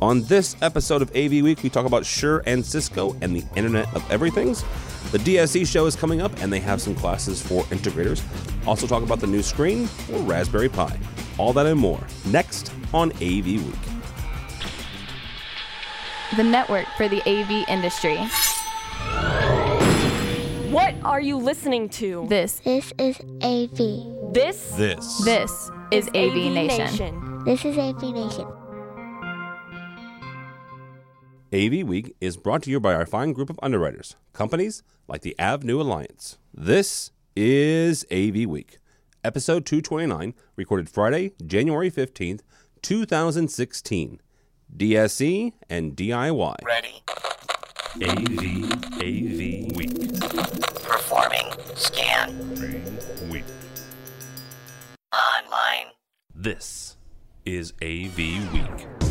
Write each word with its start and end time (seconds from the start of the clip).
On 0.00 0.22
this 0.22 0.54
episode 0.62 1.02
of 1.02 1.10
AV 1.16 1.42
Week, 1.42 1.60
we 1.64 1.68
talk 1.68 1.84
about 1.84 2.06
Shure 2.06 2.42
and 2.46 2.64
Cisco 2.64 3.16
and 3.20 3.34
the 3.34 3.44
Internet 3.56 3.92
of 3.96 4.08
Everythings. 4.12 4.62
The 5.10 5.18
DSE 5.18 5.66
show 5.66 5.86
is 5.86 5.96
coming 5.96 6.20
up, 6.20 6.30
and 6.40 6.52
they 6.52 6.60
have 6.60 6.80
some 6.80 6.94
classes 6.94 7.42
for 7.42 7.64
integrators. 7.64 8.22
Also, 8.66 8.86
talk 8.86 9.02
about 9.02 9.18
the 9.18 9.26
new 9.26 9.42
screen 9.42 9.86
for 9.86 10.18
Raspberry 10.20 10.68
Pi. 10.68 10.96
All 11.36 11.52
that 11.52 11.66
and 11.66 11.80
more 11.80 12.00
next 12.26 12.72
on 12.94 13.10
AV 13.14 13.46
Week. 13.46 13.74
The 16.36 16.44
network 16.44 16.86
for 16.96 17.08
the 17.08 17.20
AV 17.28 17.68
industry. 17.68 18.18
What 20.70 20.94
are 21.04 21.20
you 21.20 21.38
listening 21.38 21.88
to? 21.90 22.26
This, 22.28 22.60
This 22.60 22.92
is 22.98 23.18
AV. 23.42 24.32
This 24.32 24.62
This. 24.76 25.24
this 25.24 25.70
is 25.90 26.08
AV, 26.08 26.52
Nation. 26.52 27.42
This 27.44 27.64
is 27.64 27.78
AV 27.78 28.02
Nation. 28.12 28.46
AV 31.52 31.82
Week 31.88 32.14
is 32.20 32.36
brought 32.36 32.62
to 32.64 32.70
you 32.70 32.78
by 32.78 32.92
our 32.94 33.06
fine 33.06 33.32
group 33.32 33.48
of 33.48 33.58
underwriters, 33.62 34.16
companies 34.34 34.82
like 35.06 35.22
the 35.22 35.34
Avenue 35.38 35.80
Alliance. 35.80 36.36
This 36.52 37.10
is 37.34 38.04
AV 38.12 38.44
Week, 38.46 38.76
episode 39.24 39.64
229, 39.64 40.34
recorded 40.56 40.90
Friday, 40.90 41.32
January 41.46 41.90
15th, 41.90 42.40
2016. 42.82 44.20
DSE 44.76 45.52
and 45.70 45.96
DIY. 45.96 46.56
Ready. 46.62 47.02
AV, 48.02 48.70
AV 48.96 49.74
Week. 49.74 50.20
Performing. 50.84 51.46
Scan. 51.74 53.30
Week. 53.30 53.44
Online. 55.14 55.86
This 56.34 56.98
is 57.46 57.72
AV 57.82 58.18
Week. 58.52 59.07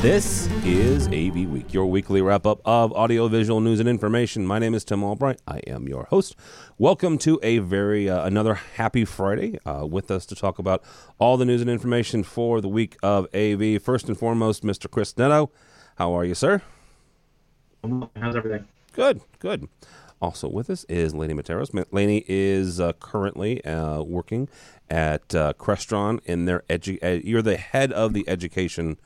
This 0.00 0.46
is 0.64 1.08
AV 1.08 1.50
Week, 1.50 1.74
your 1.74 1.86
weekly 1.86 2.22
wrap 2.22 2.46
up 2.46 2.60
of 2.64 2.92
audiovisual 2.92 3.60
news 3.60 3.80
and 3.80 3.88
information. 3.88 4.46
My 4.46 4.60
name 4.60 4.72
is 4.72 4.84
Tim 4.84 5.02
Albright. 5.02 5.40
I 5.48 5.58
am 5.66 5.88
your 5.88 6.04
host. 6.04 6.36
Welcome 6.78 7.18
to 7.18 7.40
a 7.42 7.58
very 7.58 8.08
uh, 8.08 8.24
another 8.24 8.54
happy 8.54 9.04
Friday 9.04 9.58
uh, 9.66 9.84
with 9.90 10.12
us 10.12 10.24
to 10.26 10.36
talk 10.36 10.60
about 10.60 10.84
all 11.18 11.36
the 11.36 11.44
news 11.44 11.60
and 11.60 11.68
information 11.68 12.22
for 12.22 12.60
the 12.60 12.68
week 12.68 12.96
of 13.02 13.26
AV. 13.34 13.82
First 13.82 14.06
and 14.06 14.16
foremost, 14.16 14.62
Mr. 14.62 14.88
Chris 14.88 15.18
Neto. 15.18 15.50
How 15.96 16.12
are 16.16 16.24
you, 16.24 16.36
sir? 16.36 16.62
How's 18.14 18.36
everything? 18.36 18.68
Good, 18.92 19.20
good. 19.40 19.68
Also 20.22 20.48
with 20.48 20.70
us 20.70 20.84
is 20.84 21.12
Lainie 21.12 21.34
Mataras. 21.34 21.74
Ma- 21.74 21.82
Lainie 21.90 22.24
is 22.28 22.78
uh, 22.78 22.92
currently 23.00 23.64
uh, 23.64 24.02
working 24.02 24.48
at 24.88 25.34
uh, 25.34 25.54
Crestron 25.54 26.20
in 26.24 26.44
their 26.44 26.62
edu- 26.70 27.02
uh, 27.02 27.20
You're 27.24 27.42
the 27.42 27.56
head 27.56 27.92
of 27.92 28.12
the 28.12 28.28
education. 28.28 28.96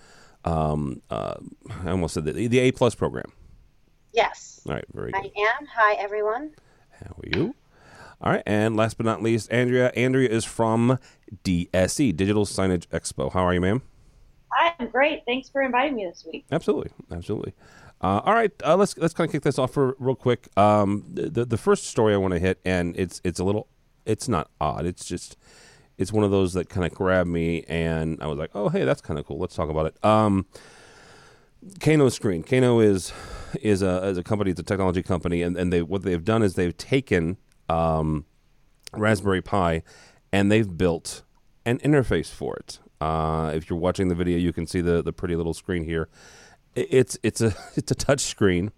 Um, 0.45 1.03
uh, 1.11 1.35
I 1.85 1.91
almost 1.91 2.15
said 2.15 2.25
the, 2.25 2.47
the 2.49 2.59
A 2.59 2.73
plus 2.73 2.95
program. 2.95 3.33
Yes, 4.13 4.61
All 4.67 4.75
right, 4.75 4.85
very 4.93 5.11
good. 5.13 5.21
I 5.21 5.41
am. 5.59 5.67
Hi, 5.75 5.95
everyone. 5.95 6.51
How 7.01 7.15
are 7.17 7.29
you? 7.39 7.55
All 8.21 8.31
right, 8.33 8.43
and 8.47 8.77
last 8.77 8.97
but 8.99 9.07
not 9.07 9.23
least, 9.23 9.51
Andrea. 9.51 9.91
Andrea 9.97 10.29
is 10.29 10.45
from 10.45 10.99
DSE 11.45 12.15
Digital 12.15 12.45
Signage 12.45 12.87
Expo. 12.89 13.33
How 13.33 13.41
are 13.41 13.55
you, 13.55 13.61
ma'am? 13.61 13.83
I'm 14.79 14.89
great. 14.89 15.23
Thanks 15.27 15.49
for 15.49 15.63
inviting 15.63 15.97
me 15.97 16.05
this 16.05 16.25
week. 16.31 16.45
Absolutely, 16.53 16.91
absolutely. 17.11 17.55
Uh, 18.03 18.21
all 18.25 18.35
right, 18.35 18.51
uh, 18.65 18.77
let's 18.77 18.97
let's 18.99 19.15
kind 19.15 19.29
of 19.29 19.33
kick 19.33 19.43
this 19.43 19.59
off 19.59 19.73
for 19.73 19.97
real 19.99 20.15
quick. 20.15 20.49
Um, 20.57 21.05
the 21.09 21.45
the 21.45 21.57
first 21.57 21.87
story 21.87 22.13
I 22.15 22.17
want 22.19 22.35
to 22.35 22.41
hit, 22.41 22.61
and 22.65 22.95
it's 22.97 23.21
it's 23.25 23.41
a 23.41 23.45
little, 23.45 23.67
it's 24.05 24.29
not 24.29 24.51
odd. 24.61 24.85
It's 24.85 25.05
just, 25.07 25.37
it's 25.99 26.13
one 26.13 26.25
of 26.25 26.31
those 26.31 26.53
that 26.55 26.69
kind 26.69 26.87
of 26.87 26.95
grabbed 26.95 27.29
me, 27.29 27.65
and 27.69 28.19
I 28.23 28.27
was 28.27 28.39
like, 28.39 28.51
oh 28.55 28.69
hey, 28.69 28.85
that's 28.85 29.01
kind 29.01 29.19
of 29.19 29.27
cool. 29.27 29.39
Let's 29.39 29.55
talk 29.55 29.69
about 29.69 29.87
it. 29.87 30.05
Um, 30.05 30.47
Kano 31.81 32.09
Screen. 32.09 32.43
Kano 32.43 32.81
is 32.81 33.13
is 33.61 33.83
a 33.83 34.09
is 34.09 34.19
a 34.19 34.23
company. 34.23 34.51
It's 34.51 34.61
a 34.61 34.65
technology 34.65 35.03
company, 35.03 35.43
and, 35.43 35.57
and 35.57 35.73
they 35.73 35.83
what 35.83 36.03
they've 36.03 36.25
done 36.25 36.43
is 36.43 36.55
they've 36.55 36.77
taken 36.77 37.37
um, 37.69 38.25
Raspberry 38.95 39.43
Pi, 39.43 39.83
and 40.33 40.51
they've 40.51 40.77
built 40.77 41.23
an 41.65 41.79
interface 41.79 42.31
for 42.31 42.57
it. 42.57 42.79
Uh, 43.01 43.53
if 43.55 43.69
you're 43.69 43.79
watching 43.79 44.09
the 44.09 44.15
video, 44.15 44.39
you 44.39 44.53
can 44.53 44.67
see 44.67 44.81
the 44.81 45.03
the 45.03 45.13
pretty 45.13 45.37
little 45.37 45.55
screen 45.55 45.85
here. 45.85 46.09
It's 46.75 47.19
it's 47.23 47.41
a 47.41 47.55
it's 47.77 47.91
a 47.91 47.97
touch 47.97 48.21
screen 48.21 48.73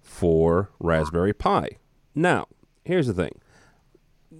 for 0.00 0.70
Raspberry 0.78 1.32
Pi. 1.32 1.78
Now, 2.14 2.46
here's 2.84 3.06
the 3.06 3.14
thing. 3.14 3.40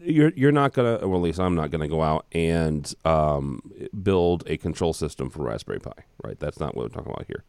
You're 0.03 0.33
you're 0.37 0.53
not 0.53 0.73
gonna, 0.73 0.99
well, 1.07 1.17
at 1.17 1.23
least 1.23 1.41
I'm 1.41 1.55
not 1.55 1.71
gonna 1.71 1.89
go 1.89 2.03
out 2.03 2.27
and 2.33 2.93
um, 3.05 3.61
build 4.03 4.45
a 4.47 4.57
control 4.57 4.93
system 4.93 5.31
for 5.31 5.45
Raspberry 5.45 5.81
Pi, 5.81 5.93
right? 6.23 6.39
That's 6.39 6.61
not 6.61 6.75
what 6.75 6.85
we're 6.85 6.89
talking 6.97 7.13
about 7.13 7.27
here. 7.27 7.45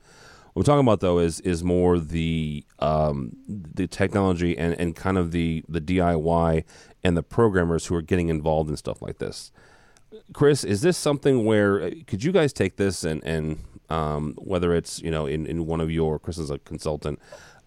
What 0.53 0.61
we're 0.61 0.73
talking 0.73 0.87
about 0.87 1.01
though 1.01 1.19
is 1.19 1.41
is 1.41 1.63
more 1.63 1.99
the 1.99 2.63
um, 2.79 3.35
the 3.47 3.87
technology 3.87 4.57
and, 4.57 4.73
and 4.79 4.95
kind 4.95 5.17
of 5.17 5.31
the 5.31 5.65
the 5.67 5.81
DIY 5.81 6.63
and 7.03 7.17
the 7.17 7.23
programmers 7.23 7.87
who 7.87 7.95
are 7.95 8.01
getting 8.01 8.29
involved 8.29 8.69
in 8.69 8.77
stuff 8.77 9.01
like 9.01 9.17
this. 9.17 9.51
Chris, 10.33 10.63
is 10.63 10.81
this 10.81 10.97
something 10.97 11.43
where 11.43 11.81
uh, 11.81 11.91
could 12.07 12.23
you 12.23 12.31
guys 12.31 12.53
take 12.53 12.77
this 12.77 13.03
and 13.03 13.23
and 13.23 13.59
um, 13.89 14.33
whether 14.37 14.73
it's 14.73 15.01
you 15.01 15.11
know 15.11 15.25
in, 15.25 15.45
in 15.45 15.65
one 15.65 15.81
of 15.81 15.91
your 15.91 16.19
Chris 16.19 16.37
is 16.37 16.49
a 16.49 16.59
consultant 16.59 17.19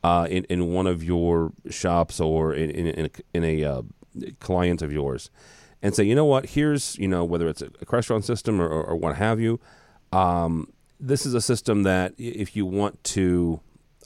uh, 0.03 0.27
in 0.31 0.45
in 0.45 0.73
one 0.73 0.87
of 0.87 1.05
your 1.05 1.53
shops 1.71 2.21
or 2.21 2.55
in 2.55 2.71
in, 2.71 2.87
in 2.87 3.05
a, 3.07 3.11
in 3.35 3.45
a 3.45 3.65
uh, 3.65 3.83
client 4.41 4.83
of 4.83 4.93
yours 4.93 5.31
and 5.83 5.95
say 5.95 6.05
you 6.05 6.15
know 6.15 6.25
what? 6.25 6.47
Here's 6.47 6.97
you 6.99 7.09
know 7.09 7.25
whether 7.25 7.49
it's 7.49 7.63
a, 7.63 7.71
restaurant 7.91 8.25
system 8.25 8.61
or, 8.61 8.69
or, 8.69 8.83
or 8.85 8.97
what 8.97 9.17
have 9.17 9.41
you 9.41 9.61
um, 10.13 10.73
this 11.01 11.27
is 11.27 11.35
a 11.35 11.41
system 11.41 11.85
that 11.85 12.15
if 12.19 12.57
you 12.57 12.67
want 12.67 13.03
to 13.05 13.61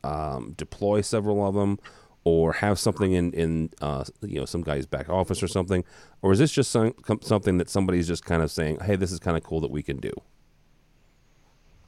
um, 0.04 0.54
deploy 0.56 1.00
several 1.00 1.46
of 1.46 1.54
them 1.54 1.78
or 2.24 2.52
have 2.54 2.78
something 2.78 3.12
in 3.12 3.32
in 3.32 3.70
uh, 3.80 4.04
you 4.20 4.38
know 4.38 4.44
some 4.44 4.62
guy's 4.62 4.86
back 4.86 5.08
office 5.08 5.42
or 5.42 5.48
something 5.48 5.84
or 6.22 6.32
is 6.32 6.38
this 6.38 6.52
just 6.52 6.70
some, 6.70 6.94
something 7.20 7.58
that 7.58 7.70
somebody's 7.70 8.06
just 8.06 8.24
kind 8.24 8.42
of 8.42 8.50
saying 8.50 8.78
hey 8.82 8.96
this 8.96 9.12
is 9.12 9.18
kind 9.18 9.36
of 9.36 9.42
cool 9.42 9.60
that 9.60 9.70
we 9.70 9.82
can 9.82 9.96
do 9.98 10.12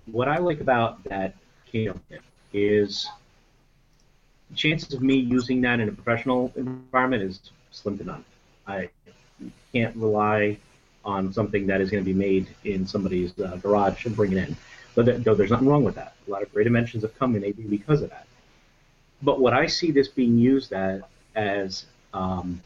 What 0.06 0.28
I 0.28 0.38
like 0.38 0.60
about 0.60 1.02
that 1.04 1.34
is 2.52 3.08
chances 4.54 4.94
of 4.94 5.02
me 5.02 5.16
using 5.16 5.60
that 5.62 5.80
in 5.80 5.88
a 5.88 5.92
professional 5.92 6.52
environment 6.54 7.22
is 7.22 7.40
slim 7.74 7.98
to 7.98 8.04
none. 8.04 8.24
I 8.66 8.88
can't 9.72 9.94
rely 9.96 10.56
on 11.04 11.32
something 11.32 11.66
that 11.66 11.80
is 11.80 11.90
going 11.90 12.02
to 12.02 12.06
be 12.06 12.18
made 12.18 12.48
in 12.64 12.86
somebody's 12.86 13.38
uh, 13.38 13.56
garage 13.56 14.06
and 14.06 14.16
bring 14.16 14.32
it 14.32 14.48
in. 14.48 14.56
But 14.94 15.06
th- 15.06 15.22
though 15.22 15.34
there's 15.34 15.50
nothing 15.50 15.68
wrong 15.68 15.84
with 15.84 15.96
that. 15.96 16.14
A 16.26 16.30
lot 16.30 16.42
of 16.42 16.52
great 16.52 16.66
inventions 16.66 17.02
have 17.02 17.18
come 17.18 17.36
in 17.36 17.44
AV 17.44 17.68
because 17.68 18.00
of 18.00 18.10
that. 18.10 18.26
But 19.22 19.40
what 19.40 19.52
I 19.52 19.66
see 19.66 19.90
this 19.90 20.08
being 20.08 20.38
used 20.38 20.72
at 20.72 21.02
as 21.34 21.86
um, 22.14 22.62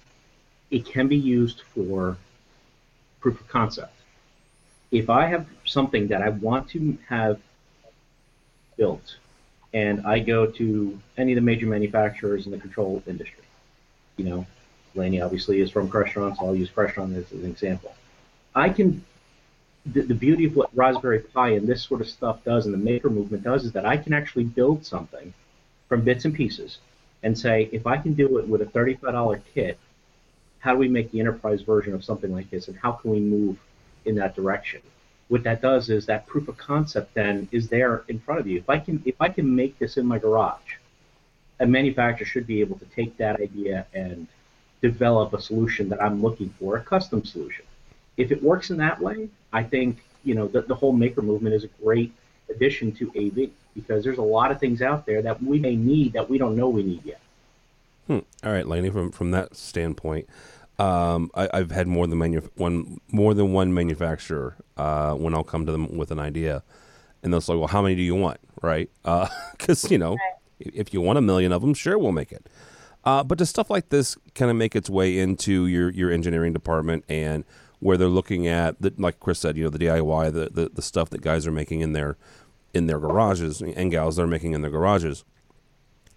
it 0.71 0.87
can 0.87 1.09
be 1.09 1.17
used 1.17 1.63
for 1.75 2.17
proof 3.21 3.41
of 3.41 3.49
concept. 3.49 3.95
If 4.91 5.11
I 5.11 5.27
have 5.27 5.47
something 5.65 6.09
that 6.09 6.23
I 6.23 6.29
want 6.31 6.69
to 6.71 6.97
have 7.09 7.41
built, 8.77 9.17
and 9.75 10.07
I 10.07 10.19
go 10.21 10.47
to 10.47 10.99
any 11.17 11.33
of 11.33 11.37
the 11.37 11.43
major 11.43 11.67
manufacturers 11.67 12.47
in 12.47 12.53
the 12.53 12.59
control 12.59 13.03
industry, 13.07 13.45
you 14.17 14.25
know, 14.25 14.47
Obviously 14.99 15.61
is 15.61 15.71
from 15.71 15.89
Crestron, 15.89 16.37
so 16.37 16.47
I'll 16.47 16.57
use 16.57 16.71
Crestron 16.71 17.17
as, 17.17 17.33
as 17.33 17.41
an 17.45 17.51
example. 17.51 17.95
I 18.55 18.69
can, 18.69 19.05
the, 19.87 20.03
the 20.03 20.15
beauty 20.15 20.45
of 20.47 20.57
what 20.57 20.71
Raspberry 20.75 21.21
Pi 21.21 21.51
and 21.51 21.67
this 21.67 21.83
sort 21.83 22.01
of 22.01 22.09
stuff 22.09 22.45
does, 22.45 22.67
and 22.67 22.75
the 22.75 22.79
maker 22.79 23.11
movement 23.11 23.45
does, 23.45 23.65
is 23.65 23.73
that 23.73 23.87
I 23.87 23.97
can 23.97 24.13
actually 24.13 24.45
build 24.45 24.85
something 24.85 25.33
from 25.89 26.03
bits 26.03 26.25
and 26.25 26.35
pieces 26.35 26.79
and 27.23 27.39
say, 27.39 27.69
if 27.73 27.87
I 27.87 27.97
can 27.97 28.15
do 28.15 28.39
it 28.39 28.49
with 28.49 28.63
a 28.63 28.67
$35 28.67 29.41
kit, 29.55 29.79
how 30.61 30.73
do 30.73 30.79
we 30.79 30.89
make 30.89 31.11
the 31.11 31.21
enterprise 31.21 31.63
version 31.63 31.95
of 31.95 32.05
something 32.05 32.33
like 32.33 32.51
this, 32.51 32.69
and 32.69 32.77
how 32.77 32.93
can 32.93 33.11
we 33.11 33.21
move 33.21 33.57
in 34.05 34.17
that 34.17 34.35
direction? 34.35 34.81
What 35.29 35.45
that 35.45 35.61
does 35.61 35.91
is 35.91 36.07
that 36.07 36.27
proof 36.27 36.49
of 36.49 36.57
concept 36.57 37.15
then 37.15 37.49
is 37.53 37.69
there 37.69 38.05
in 38.09 38.19
front 38.19 38.41
of 38.41 38.47
you. 38.47 38.59
If 38.59 38.69
I 38.69 38.79
can, 38.79 39.03
if 39.05 39.21
I 39.21 39.29
can 39.29 39.55
make 39.55 39.79
this 39.79 39.97
in 39.97 40.07
my 40.07 40.19
garage, 40.19 40.77
a 41.61 41.67
manufacturer 41.67 42.27
should 42.27 42.47
be 42.47 42.61
able 42.61 42.79
to 42.79 42.85
take 42.87 43.17
that 43.19 43.41
idea 43.41 43.87
and 43.93 44.27
develop 44.81 45.33
a 45.33 45.41
solution 45.41 45.89
that 45.89 46.03
I'm 46.03 46.23
looking 46.23 46.51
for, 46.59 46.77
a 46.77 46.81
custom 46.81 47.25
solution. 47.25 47.65
If 48.17 48.33
it 48.33 48.43
works 48.43 48.71
in 48.71 48.77
that 48.79 49.01
way, 49.01 49.29
I 49.53 49.63
think 49.63 50.05
you 50.25 50.35
know 50.35 50.49
the, 50.49 50.63
the 50.63 50.75
whole 50.75 50.93
maker 50.93 51.23
movement 51.23 51.55
is 51.55 51.65
a 51.65 51.69
great 51.83 52.13
addition 52.51 52.93
to 52.93 53.11
AV 53.17 53.51
because 53.75 54.03
there's 54.03 54.19
a 54.19 54.23
lot 54.23 54.51
of 54.51 54.59
things 54.59 54.83
out 54.83 55.07
there 55.07 55.23
that 55.23 55.43
we 55.43 55.59
may 55.59 55.77
need 55.77 56.13
that 56.15 56.29
we 56.29 56.39
don't 56.39 56.57
know 56.57 56.69
we 56.69 56.83
need 56.83 57.05
yet. 57.05 57.21
Hmm. 58.07 58.19
All 58.43 58.53
right, 58.53 58.65
Lainie. 58.65 58.93
From 58.93 59.11
from 59.13 59.31
that 59.33 59.57
standpoint, 59.57 60.29
um, 60.79 61.31
I, 61.35 61.49
I've 61.53 61.71
had 61.71 61.87
more 61.87 62.07
than 62.07 62.19
manu- 62.19 62.49
one 62.57 63.01
more 63.09 63.35
than 63.35 63.53
one 63.53 63.75
manufacturer 63.75 64.57
uh, 64.77 65.15
when 65.15 65.35
I'll 65.35 65.45
come 65.45 65.67
to 65.67 65.73
them 65.73 65.97
with 65.97 66.11
an 66.11 66.19
idea, 66.19 66.63
and 67.23 67.33
they'll 67.33 67.41
say, 67.41 67.55
"Well, 67.55 67.69
how 67.69 67.83
many 67.83 67.95
do 67.95 68.03
you 68.03 68.15
want?" 68.15 68.41
Right? 68.63 68.91
Because 69.53 69.91
you 69.91 69.99
know, 69.99 70.17
if 70.59 70.95
you 70.95 71.01
want 71.01 71.19
a 71.19 71.23
million 71.23 71.53
of 71.53 71.61
them, 71.63 71.75
sure, 71.75 71.99
we'll 71.99 72.13
make 72.13 72.33
it. 72.33 72.47
Uh, 73.05 73.23
but 73.25 73.39
does 73.39 73.49
stuff 73.49 73.71
like 73.71 73.89
this 73.89 74.17
kind 74.35 74.51
of 74.51 74.57
make 74.57 74.77
its 74.77 74.91
way 74.91 75.19
into 75.19 75.67
your, 75.67 75.91
your 75.91 76.11
engineering 76.11 76.53
department 76.53 77.05
and 77.09 77.45
where 77.81 77.97
they're 77.97 78.09
looking 78.09 78.47
at, 78.47 78.81
the, 78.81 78.93
like 78.99 79.21
Chris 79.21 79.39
said, 79.39 79.57
you 79.57 79.65
know, 79.65 79.71
the 79.71 79.79
DIY, 79.79 80.33
the, 80.33 80.51
the, 80.51 80.71
the 80.75 80.83
stuff 80.83 81.11
that 81.11 81.21
guys 81.21 81.47
are 81.47 81.53
making 81.53 81.81
in 81.81 81.93
their 81.93 82.17
in 82.75 82.87
their 82.87 82.99
garages 82.99 83.63
and 83.63 83.91
gals 83.91 84.17
they're 84.17 84.27
making 84.27 84.53
in 84.53 84.61
their 84.61 84.71
garages, 84.71 85.25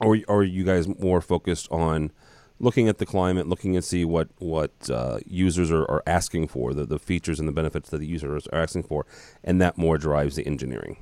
or, 0.02 0.18
are 0.28 0.44
you 0.44 0.66
guys 0.66 0.88
more 1.00 1.22
focused 1.22 1.72
on 1.72 2.12
looking 2.60 2.88
at 2.90 2.98
the 2.98 3.06
climate, 3.06 3.48
looking 3.48 3.76
and 3.76 3.86
see 3.86 4.04
what 4.04 4.30
what 4.40 4.72
uh, 4.90 5.20
users 5.26 5.72
are, 5.72 5.84
are 5.84 6.04
asking 6.06 6.48
for, 6.48 6.74
the, 6.74 6.86
the 6.86 7.00
features 7.00 7.40
and 7.40 7.48
the 7.48 7.54
benefits 7.54 7.90
that 7.90 8.00
the 8.00 8.06
users 8.06 8.48
are 8.48 8.60
asking 8.62 8.84
for, 8.84 9.06
and 9.44 9.62
that 9.62 9.78
more 9.78 9.98
drives 9.98 10.36
the 10.36 10.46
engineering? 10.46 10.98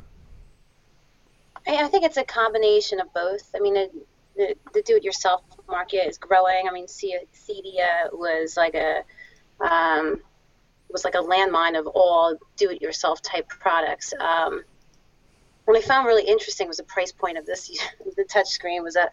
I 1.67 1.87
think 1.87 2.03
it's 2.03 2.17
a 2.17 2.23
combination 2.23 2.99
of 2.99 3.13
both. 3.13 3.49
I 3.55 3.59
mean, 3.59 3.75
it, 3.75 3.93
the, 4.35 4.55
the 4.73 4.81
do-it-yourself 4.81 5.41
market 5.67 6.07
is 6.07 6.17
growing. 6.17 6.67
I 6.69 6.71
mean, 6.71 6.87
Cedia 6.87 8.11
was 8.11 8.57
like 8.57 8.75
a 8.75 9.03
um, 9.61 10.21
was 10.91 11.03
like 11.03 11.15
a 11.15 11.19
landmine 11.19 11.77
of 11.77 11.87
all 11.87 12.35
do-it-yourself 12.55 13.21
type 13.21 13.47
products. 13.47 14.13
Um, 14.19 14.63
what 15.65 15.77
I 15.77 15.81
found 15.81 16.07
really 16.07 16.25
interesting 16.25 16.67
was 16.67 16.77
the 16.77 16.83
price 16.83 17.11
point 17.11 17.37
of 17.37 17.45
this. 17.45 17.69
the 18.17 18.23
touch 18.23 18.47
screen 18.47 18.81
was 18.83 18.95
a, 18.95 19.09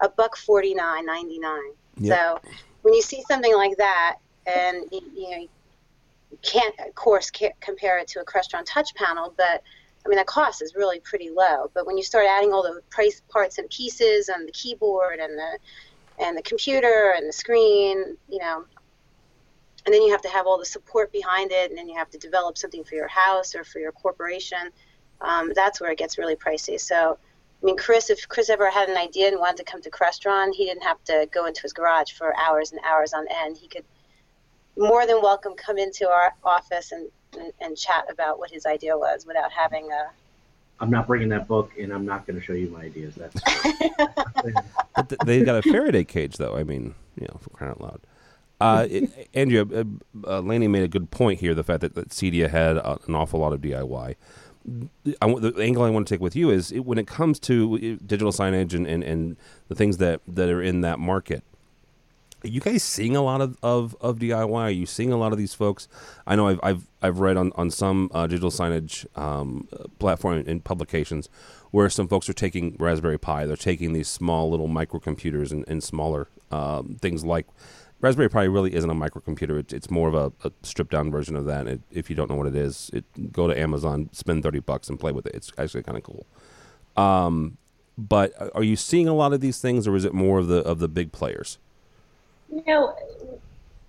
a 0.00 0.08
buck 0.08 0.36
forty 0.36 0.74
nine 0.74 1.04
ninety 1.04 1.38
nine. 1.38 1.72
Yep. 1.98 2.16
So 2.16 2.50
when 2.82 2.94
you 2.94 3.02
see 3.02 3.22
something 3.28 3.54
like 3.54 3.76
that, 3.76 4.16
and 4.46 4.84
you, 4.90 5.00
you 5.14 5.30
know, 5.30 5.36
you 5.36 6.38
can't 6.42 6.74
of 6.86 6.94
course 6.94 7.30
can't 7.30 7.58
compare 7.60 7.98
it 7.98 8.08
to 8.08 8.20
a 8.20 8.24
Crestron 8.24 8.64
touch 8.64 8.94
panel, 8.94 9.34
but 9.36 9.62
I 10.08 10.10
mean, 10.10 10.18
the 10.18 10.24
cost 10.24 10.62
is 10.62 10.74
really 10.74 11.00
pretty 11.00 11.28
low. 11.28 11.70
But 11.74 11.86
when 11.86 11.98
you 11.98 12.02
start 12.02 12.24
adding 12.26 12.50
all 12.50 12.62
the 12.62 12.80
price 12.88 13.20
parts 13.28 13.58
and 13.58 13.68
pieces 13.68 14.30
and 14.30 14.48
the 14.48 14.52
keyboard 14.52 15.18
and 15.18 15.36
the 15.36 15.58
and 16.18 16.34
the 16.34 16.42
computer 16.42 17.12
and 17.14 17.28
the 17.28 17.32
screen, 17.32 18.16
you 18.26 18.38
know, 18.38 18.64
and 19.84 19.94
then 19.94 20.02
you 20.02 20.10
have 20.10 20.22
to 20.22 20.28
have 20.28 20.46
all 20.46 20.58
the 20.58 20.64
support 20.64 21.12
behind 21.12 21.52
it, 21.52 21.68
and 21.68 21.78
then 21.78 21.90
you 21.90 21.96
have 21.98 22.08
to 22.10 22.18
develop 22.18 22.56
something 22.56 22.84
for 22.84 22.94
your 22.94 23.06
house 23.06 23.54
or 23.54 23.64
for 23.64 23.80
your 23.80 23.92
corporation. 23.92 24.70
Um, 25.20 25.52
that's 25.54 25.78
where 25.78 25.90
it 25.90 25.98
gets 25.98 26.16
really 26.16 26.36
pricey. 26.36 26.80
So, 26.80 27.18
I 27.62 27.66
mean, 27.66 27.76
Chris, 27.76 28.08
if 28.08 28.26
Chris 28.28 28.48
ever 28.48 28.70
had 28.70 28.88
an 28.88 28.96
idea 28.96 29.28
and 29.28 29.38
wanted 29.38 29.58
to 29.58 29.64
come 29.64 29.82
to 29.82 29.90
Crestron, 29.90 30.54
he 30.54 30.64
didn't 30.64 30.84
have 30.84 31.04
to 31.04 31.28
go 31.30 31.44
into 31.44 31.60
his 31.60 31.74
garage 31.74 32.12
for 32.12 32.34
hours 32.38 32.72
and 32.72 32.80
hours 32.82 33.12
on 33.12 33.26
end. 33.44 33.58
He 33.58 33.68
could 33.68 33.84
more 34.78 35.06
than 35.06 35.20
welcome 35.20 35.54
come 35.54 35.76
into 35.76 36.08
our 36.08 36.32
office 36.42 36.92
and 36.92 37.10
and, 37.34 37.52
and 37.60 37.76
chat 37.76 38.06
about 38.10 38.38
what 38.38 38.50
his 38.50 38.66
idea 38.66 38.96
was 38.96 39.26
without 39.26 39.52
having 39.52 39.90
a. 39.90 40.10
I'm 40.80 40.90
not 40.90 41.08
bringing 41.08 41.28
that 41.30 41.48
book, 41.48 41.72
and 41.78 41.92
I'm 41.92 42.06
not 42.06 42.26
going 42.26 42.38
to 42.38 42.44
show 42.44 42.52
you 42.52 42.68
my 42.68 42.82
ideas. 42.82 43.16
That's. 43.16 43.40
but 44.94 45.14
they 45.26 45.44
got 45.44 45.56
a 45.56 45.62
Faraday 45.62 46.04
cage, 46.04 46.36
though. 46.36 46.56
I 46.56 46.62
mean, 46.62 46.94
you 47.20 47.26
know, 47.26 47.38
for 47.40 47.50
crying 47.50 47.72
out 47.72 47.80
loud. 47.80 48.00
Uh, 48.60 48.86
it, 48.88 49.28
Andrea, 49.34 49.62
uh, 49.62 49.84
uh, 50.24 50.40
Lainie 50.40 50.68
made 50.68 50.82
a 50.82 50.88
good 50.88 51.10
point 51.10 51.40
here. 51.40 51.54
The 51.54 51.64
fact 51.64 51.80
that, 51.80 51.94
that 51.94 52.10
Cedia 52.10 52.48
had 52.50 52.78
uh, 52.78 52.98
an 53.06 53.14
awful 53.14 53.40
lot 53.40 53.52
of 53.52 53.60
DIY. 53.60 54.14
I, 55.22 55.34
the 55.34 55.54
angle 55.60 55.82
I 55.82 55.90
want 55.90 56.06
to 56.06 56.14
take 56.14 56.20
with 56.20 56.36
you 56.36 56.50
is 56.50 56.72
it, 56.72 56.80
when 56.80 56.98
it 56.98 57.06
comes 57.06 57.38
to 57.40 57.74
uh, 57.74 58.04
digital 58.04 58.32
signage 58.32 58.74
and, 58.74 58.86
and, 58.86 59.02
and 59.02 59.36
the 59.68 59.74
things 59.74 59.96
that, 59.98 60.20
that 60.28 60.48
are 60.48 60.60
in 60.60 60.82
that 60.82 60.98
market 60.98 61.42
are 61.47 61.47
you 62.44 62.60
guys 62.60 62.82
seeing 62.82 63.16
a 63.16 63.22
lot 63.22 63.40
of, 63.40 63.56
of, 63.62 63.96
of 64.00 64.18
DIY? 64.18 64.52
Are 64.52 64.70
you 64.70 64.86
seeing 64.86 65.12
a 65.12 65.16
lot 65.16 65.32
of 65.32 65.38
these 65.38 65.54
folks? 65.54 65.88
I 66.26 66.36
know 66.36 66.48
I've 66.48 66.60
I've, 66.62 66.86
I've 67.02 67.18
read 67.18 67.36
on 67.36 67.52
on 67.56 67.70
some 67.70 68.10
uh, 68.14 68.26
digital 68.26 68.50
signage 68.50 69.06
um, 69.18 69.68
platform 69.98 70.44
and 70.46 70.62
publications 70.62 71.28
where 71.70 71.90
some 71.90 72.08
folks 72.08 72.28
are 72.28 72.34
taking 72.34 72.76
Raspberry 72.78 73.18
Pi. 73.18 73.46
They're 73.46 73.56
taking 73.56 73.92
these 73.92 74.08
small 74.08 74.50
little 74.50 74.68
microcomputers 74.68 75.50
and, 75.50 75.64
and 75.68 75.82
smaller 75.82 76.28
um, 76.50 76.96
things 77.00 77.24
like 77.24 77.46
Raspberry 78.00 78.30
Pi. 78.30 78.44
Really 78.44 78.74
isn't 78.74 78.90
a 78.90 78.94
microcomputer. 78.94 79.58
It, 79.58 79.72
it's 79.72 79.90
more 79.90 80.08
of 80.08 80.14
a, 80.14 80.32
a, 80.46 80.52
stripped 80.62 80.92
down 80.92 81.10
version 81.10 81.36
of 81.36 81.44
that. 81.46 81.66
It, 81.66 81.80
if 81.90 82.08
you 82.08 82.16
don't 82.16 82.30
know 82.30 82.36
what 82.36 82.46
it 82.46 82.56
is, 82.56 82.90
it, 82.92 83.32
go 83.32 83.48
to 83.48 83.58
Amazon, 83.58 84.10
spend 84.12 84.42
thirty 84.42 84.60
bucks, 84.60 84.88
and 84.88 84.98
play 84.98 85.12
with 85.12 85.26
it. 85.26 85.34
It's 85.34 85.52
actually 85.58 85.82
kind 85.82 85.98
of 85.98 86.04
cool. 86.04 86.26
Um, 86.96 87.58
but 87.96 88.32
are 88.54 88.62
you 88.62 88.76
seeing 88.76 89.08
a 89.08 89.14
lot 89.14 89.32
of 89.32 89.40
these 89.40 89.60
things, 89.60 89.88
or 89.88 89.96
is 89.96 90.04
it 90.04 90.14
more 90.14 90.38
of 90.38 90.46
the 90.46 90.58
of 90.58 90.78
the 90.78 90.88
big 90.88 91.12
players? 91.12 91.58
You 92.50 92.62
know, 92.66 92.94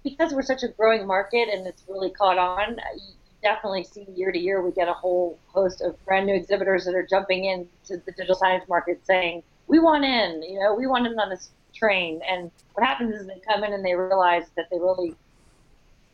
because 0.04 0.34
we're 0.34 0.42
such 0.42 0.64
a 0.64 0.68
growing 0.70 1.06
market 1.06 1.50
and 1.50 1.68
it's 1.68 1.84
really 1.88 2.10
caught 2.10 2.38
on, 2.38 2.78
you 2.96 3.14
definitely 3.42 3.84
see 3.84 4.06
year 4.16 4.32
to 4.32 4.40
year 4.40 4.62
we 4.62 4.72
get 4.72 4.88
a 4.88 4.94
whole 4.94 5.38
host 5.48 5.82
of 5.82 6.04
brand 6.06 6.26
new 6.26 6.36
exhibitors 6.36 6.86
that 6.86 6.96
are 6.96 7.06
jumping 7.06 7.46
into 7.46 8.02
the 8.06 8.12
digital 8.12 8.36
signage 8.36 8.68
market 8.68 9.00
saying, 9.06 9.44
we 9.68 9.80
want 9.80 10.04
in, 10.04 10.44
you 10.44 10.60
know, 10.60 10.74
we 10.74 10.88
want 10.88 11.06
in 11.06 11.18
on 11.20 11.30
this 11.30 11.52
train. 11.74 12.22
And 12.28 12.52
what 12.74 12.86
happens 12.86 13.16
is 13.16 13.28
they 13.28 13.42
come 13.48 13.64
in 13.64 13.74
and 13.74 13.86
they 13.86 13.94
realize 13.94 14.46
that 14.56 14.70
they 14.72 14.80
really 14.80 15.16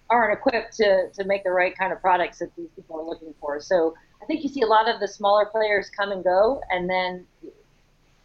aren't 0.09 0.37
equipped 0.37 0.75
to, 0.77 1.09
to 1.13 1.23
make 1.23 1.43
the 1.43 1.51
right 1.51 1.75
kind 1.77 1.91
of 1.91 2.01
products 2.01 2.39
that 2.39 2.55
these 2.55 2.69
people 2.75 2.99
are 2.99 3.03
looking 3.03 3.33
for. 3.39 3.59
So 3.59 3.95
I 4.21 4.25
think 4.25 4.43
you 4.43 4.49
see 4.49 4.61
a 4.61 4.67
lot 4.67 4.89
of 4.89 4.99
the 4.99 5.07
smaller 5.07 5.45
players 5.45 5.89
come 5.89 6.11
and 6.11 6.23
go, 6.23 6.61
and 6.69 6.89
then, 6.89 7.25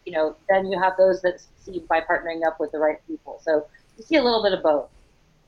you 0.05 0.11
know, 0.11 0.35
then 0.49 0.67
you 0.67 0.79
have 0.79 0.93
those 0.97 1.21
that 1.21 1.39
succeed 1.39 1.87
by 1.87 2.01
partnering 2.01 2.45
up 2.45 2.59
with 2.59 2.71
the 2.71 2.77
right 2.77 2.97
people. 3.07 3.39
So 3.43 3.67
you 4.01 4.07
see 4.07 4.15
a 4.15 4.23
little 4.23 4.41
bit 4.41 4.53
of 4.53 4.63
both. 4.63 4.89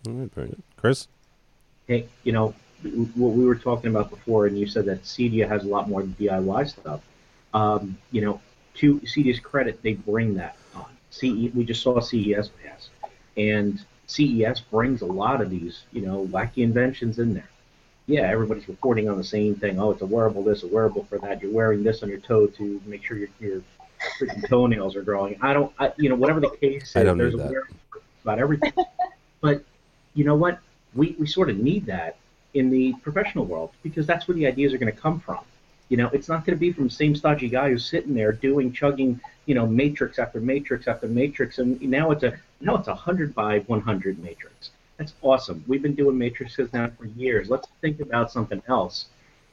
All 0.07 0.13
right, 0.13 0.33
very 0.33 0.47
good. 0.49 0.63
Chris? 0.77 1.07
Hey, 1.87 2.07
you 2.23 2.31
know, 2.31 2.53
what 3.15 3.29
we 3.33 3.45
were 3.45 3.55
talking 3.55 3.89
about 3.89 4.09
before, 4.09 4.45
and 4.45 4.57
you 4.57 4.67
said 4.67 4.85
that 4.85 5.03
Cedia 5.03 5.47
has 5.47 5.63
a 5.63 5.67
lot 5.67 5.89
more 5.89 6.03
DIY 6.03 6.69
stuff. 6.69 7.01
Um, 7.53 7.97
you 8.11 8.21
know, 8.21 8.41
to 8.75 8.99
Cedia's 9.01 9.39
credit, 9.39 9.81
they 9.81 9.93
bring 9.93 10.35
that 10.35 10.57
on. 10.75 10.85
CE, 11.09 11.53
we 11.53 11.63
just 11.63 11.81
saw 11.81 11.99
CES 11.99 12.49
pass, 12.63 12.89
and 13.37 13.83
CES 14.07 14.59
brings 14.59 15.01
a 15.01 15.05
lot 15.05 15.41
of 15.41 15.49
these, 15.49 15.83
you 15.91 16.01
know, 16.01 16.27
wacky 16.27 16.63
inventions 16.63 17.19
in 17.19 17.33
there. 17.33 17.49
Yeah, 18.05 18.23
everybody's 18.23 18.67
reporting 18.67 19.07
on 19.09 19.17
the 19.17 19.23
same 19.23 19.55
thing. 19.55 19.79
Oh, 19.79 19.91
it's 19.91 20.01
a 20.01 20.05
wearable 20.05 20.43
this, 20.43 20.63
a 20.63 20.67
wearable 20.67 21.05
for 21.05 21.17
that. 21.19 21.41
You're 21.41 21.53
wearing 21.53 21.83
this 21.83 22.03
on 22.03 22.09
your 22.09 22.19
toe 22.19 22.47
to 22.47 22.81
make 22.85 23.03
sure 23.05 23.17
your, 23.17 23.29
your 23.39 23.61
freaking 24.19 24.47
toenails 24.49 24.95
are 24.97 25.03
growing. 25.03 25.37
I 25.41 25.53
don't, 25.53 25.71
I, 25.79 25.93
you 25.97 26.09
know, 26.09 26.15
whatever 26.15 26.41
the 26.41 26.49
case 26.49 26.89
is, 26.89 26.95
I 26.97 27.03
don't 27.03 27.17
there's 27.17 27.33
need 27.33 27.39
a 27.39 27.43
that. 27.43 27.51
wearable 27.51 27.75
about 28.23 28.39
everything. 28.39 28.73
but 29.41 29.63
you 30.13 30.23
know 30.23 30.35
what? 30.35 30.59
We, 30.95 31.15
we 31.19 31.27
sort 31.27 31.49
of 31.49 31.57
need 31.57 31.85
that 31.87 32.17
in 32.53 32.69
the 32.69 32.93
professional 33.01 33.45
world 33.45 33.71
because 33.81 34.05
that's 34.05 34.27
where 34.27 34.35
the 34.35 34.47
ideas 34.47 34.73
are 34.73 34.77
going 34.77 34.93
to 34.93 34.99
come 34.99 35.19
from. 35.19 35.39
You 35.89 35.97
know, 35.97 36.09
it's 36.13 36.29
not 36.29 36.45
going 36.45 36.55
to 36.55 36.59
be 36.59 36.71
from 36.71 36.85
the 36.85 36.93
same 36.93 37.15
stodgy 37.15 37.49
guy 37.49 37.69
who's 37.69 37.85
sitting 37.85 38.13
there 38.13 38.31
doing 38.31 38.71
chugging, 38.71 39.19
you 39.45 39.53
know, 39.53 39.67
matrix 39.67 40.17
after 40.17 40.39
matrix 40.39 40.87
after 40.87 41.07
matrix, 41.07 41.59
and 41.59 41.79
now 41.81 42.11
it's 42.11 42.23
a 42.23 42.33
now 42.61 42.75
it's 42.75 42.87
a 42.87 42.95
hundred 42.95 43.35
by 43.35 43.59
one 43.59 43.81
hundred 43.81 44.17
matrix. 44.19 44.71
That's 44.97 45.13
awesome. 45.21 45.63
We've 45.67 45.81
been 45.81 45.95
doing 45.95 46.17
matrices 46.17 46.71
now 46.71 46.89
for 46.97 47.05
years. 47.05 47.49
Let's 47.49 47.67
think 47.81 47.99
about 47.99 48.31
something 48.31 48.61
else, 48.67 49.07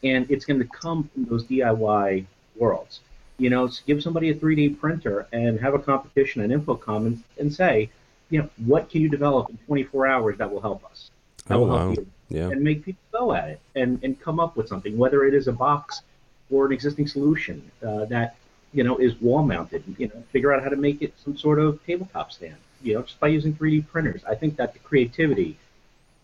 and 0.05 0.31
it's 0.31 0.45
going 0.45 0.61
to 0.61 0.69
come 0.69 1.11
from 1.13 1.25
those 1.25 1.45
DIY 1.45 2.25
worlds. 2.57 3.01
You 3.39 3.51
know, 3.51 3.69
give 3.87 4.03
somebody 4.03 4.31
a 4.31 4.35
3D 4.35 4.79
printer 4.79 5.27
and 5.33 5.59
have 5.61 5.75
a 5.75 5.79
competition 5.79 6.43
at 6.43 6.51
InfoComm 6.51 7.07
and, 7.07 7.25
and 7.39 7.53
say, 7.53 7.91
you 8.31 8.39
know, 8.41 8.49
what 8.65 8.89
can 8.89 9.03
you 9.03 9.09
develop 9.09 9.51
in 9.51 9.59
24 9.67 10.07
hours 10.07 10.39
that 10.39 10.51
will 10.51 10.61
help 10.61 10.85
us? 10.85 11.11
That 11.47 11.57
oh, 11.57 11.61
will 11.61 11.69
wow. 11.69 11.79
help 11.79 11.97
you. 11.97 12.07
Yeah. 12.29 12.51
And 12.51 12.63
make 12.63 12.85
people 12.85 13.03
go 13.13 13.35
at 13.35 13.49
it 13.49 13.61
and, 13.75 14.03
and 14.05 14.19
come 14.21 14.39
up 14.39 14.57
with 14.57 14.69
something, 14.69 14.97
whether 14.97 15.25
it 15.25 15.35
is 15.35 15.49
a 15.49 15.53
box 15.53 16.03
or 16.51 16.67
an 16.67 16.73
existing 16.73 17.09
solution 17.09 17.71
uh, 17.85 18.05
that, 18.07 18.37
you 18.73 18.85
know, 18.85 18.97
is 18.99 19.21
wall 19.21 19.43
mounted. 19.43 19.83
You 19.99 20.09
know, 20.09 20.23
figure 20.31 20.53
out 20.55 20.63
how 20.63 20.69
to 20.69 20.77
make 20.77 21.03
it 21.03 21.13
some 21.23 21.37
sort 21.37 21.59
of 21.59 21.85
tabletop 21.85 22.33
stand, 22.33 22.57
you 22.83 22.95
know, 22.95 23.03
just 23.03 23.19
by 23.19 23.29
using 23.29 23.53
3D 23.53 23.89
printers. 23.89 24.23
I 24.25 24.37
think 24.37 24.57
that 24.57 24.73
the 24.73 24.79
creativity 24.79 25.59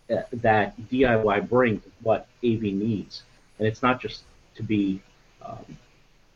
uh, 0.08 0.22
that 0.32 0.76
DIY 0.88 1.48
brings 1.48 1.84
is 1.84 1.92
what 2.02 2.28
AV 2.44 2.62
needs. 2.62 3.22
And 3.58 3.66
it's 3.66 3.82
not 3.82 4.00
just 4.00 4.22
to 4.54 4.62
be, 4.62 5.02
um, 5.42 5.64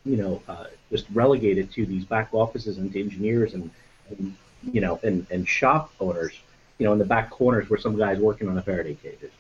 you 0.05 0.17
know, 0.17 0.43
uh, 0.49 0.65
just 0.91 1.07
relegated 1.13 1.71
to 1.73 1.87
these 1.87 2.05
back 2.05 2.31
offices 2.33 2.79
and 2.79 2.93
to 2.93 3.01
engineers 3.01 3.55
and, 3.55 3.71
and 4.09 4.35
you 4.63 4.81
know, 4.81 5.01
and, 5.03 5.27
and 5.31 5.49
shop 5.49 5.93
owners, 6.01 6.39
you 6.79 6.87
know, 6.87 6.93
in 6.93 6.99
the 6.99 7.05
back 7.05 7.31
corners 7.31 7.69
where 7.71 7.79
some 7.79 7.97
guys 7.97 8.19
working 8.19 8.49
on 8.49 8.55
the 8.55 8.63
Faraday 8.63 8.95
cages. 8.95 9.31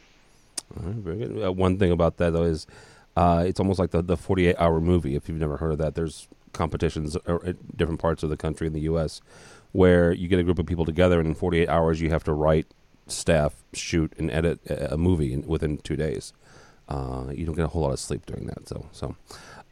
All 0.76 0.86
right, 0.86 0.96
very 0.96 1.18
good. 1.18 1.44
Uh, 1.44 1.52
one 1.52 1.78
thing 1.78 1.90
about 1.90 2.16
that 2.18 2.32
though 2.32 2.44
is, 2.44 2.66
uh, 3.16 3.44
it's 3.46 3.58
almost 3.58 3.78
like 3.78 3.90
the 3.90 4.02
the 4.02 4.16
48 4.16 4.56
hour 4.58 4.80
movie. 4.80 5.16
If 5.16 5.28
you've 5.28 5.38
never 5.38 5.56
heard 5.56 5.72
of 5.72 5.78
that, 5.78 5.94
there's 5.94 6.28
competitions 6.52 7.16
at 7.26 7.76
different 7.76 8.00
parts 8.00 8.22
of 8.22 8.30
the 8.30 8.36
country 8.36 8.66
in 8.66 8.72
the 8.72 8.80
U.S. 8.82 9.20
where 9.72 10.12
you 10.12 10.28
get 10.28 10.38
a 10.38 10.42
group 10.42 10.58
of 10.58 10.66
people 10.66 10.84
together, 10.84 11.18
and 11.18 11.28
in 11.28 11.34
48 11.34 11.68
hours 11.68 12.00
you 12.00 12.10
have 12.10 12.24
to 12.24 12.32
write, 12.32 12.66
staff, 13.08 13.64
shoot, 13.72 14.12
and 14.16 14.30
edit 14.30 14.60
a 14.68 14.96
movie 14.96 15.32
in, 15.32 15.42
within 15.46 15.78
two 15.78 15.96
days. 15.96 16.32
Uh, 16.88 17.26
you 17.32 17.46
don't 17.46 17.54
get 17.54 17.64
a 17.64 17.68
whole 17.68 17.82
lot 17.82 17.92
of 17.92 18.00
sleep 18.00 18.26
doing 18.26 18.46
that. 18.46 18.68
So, 18.68 18.86
so. 18.92 19.16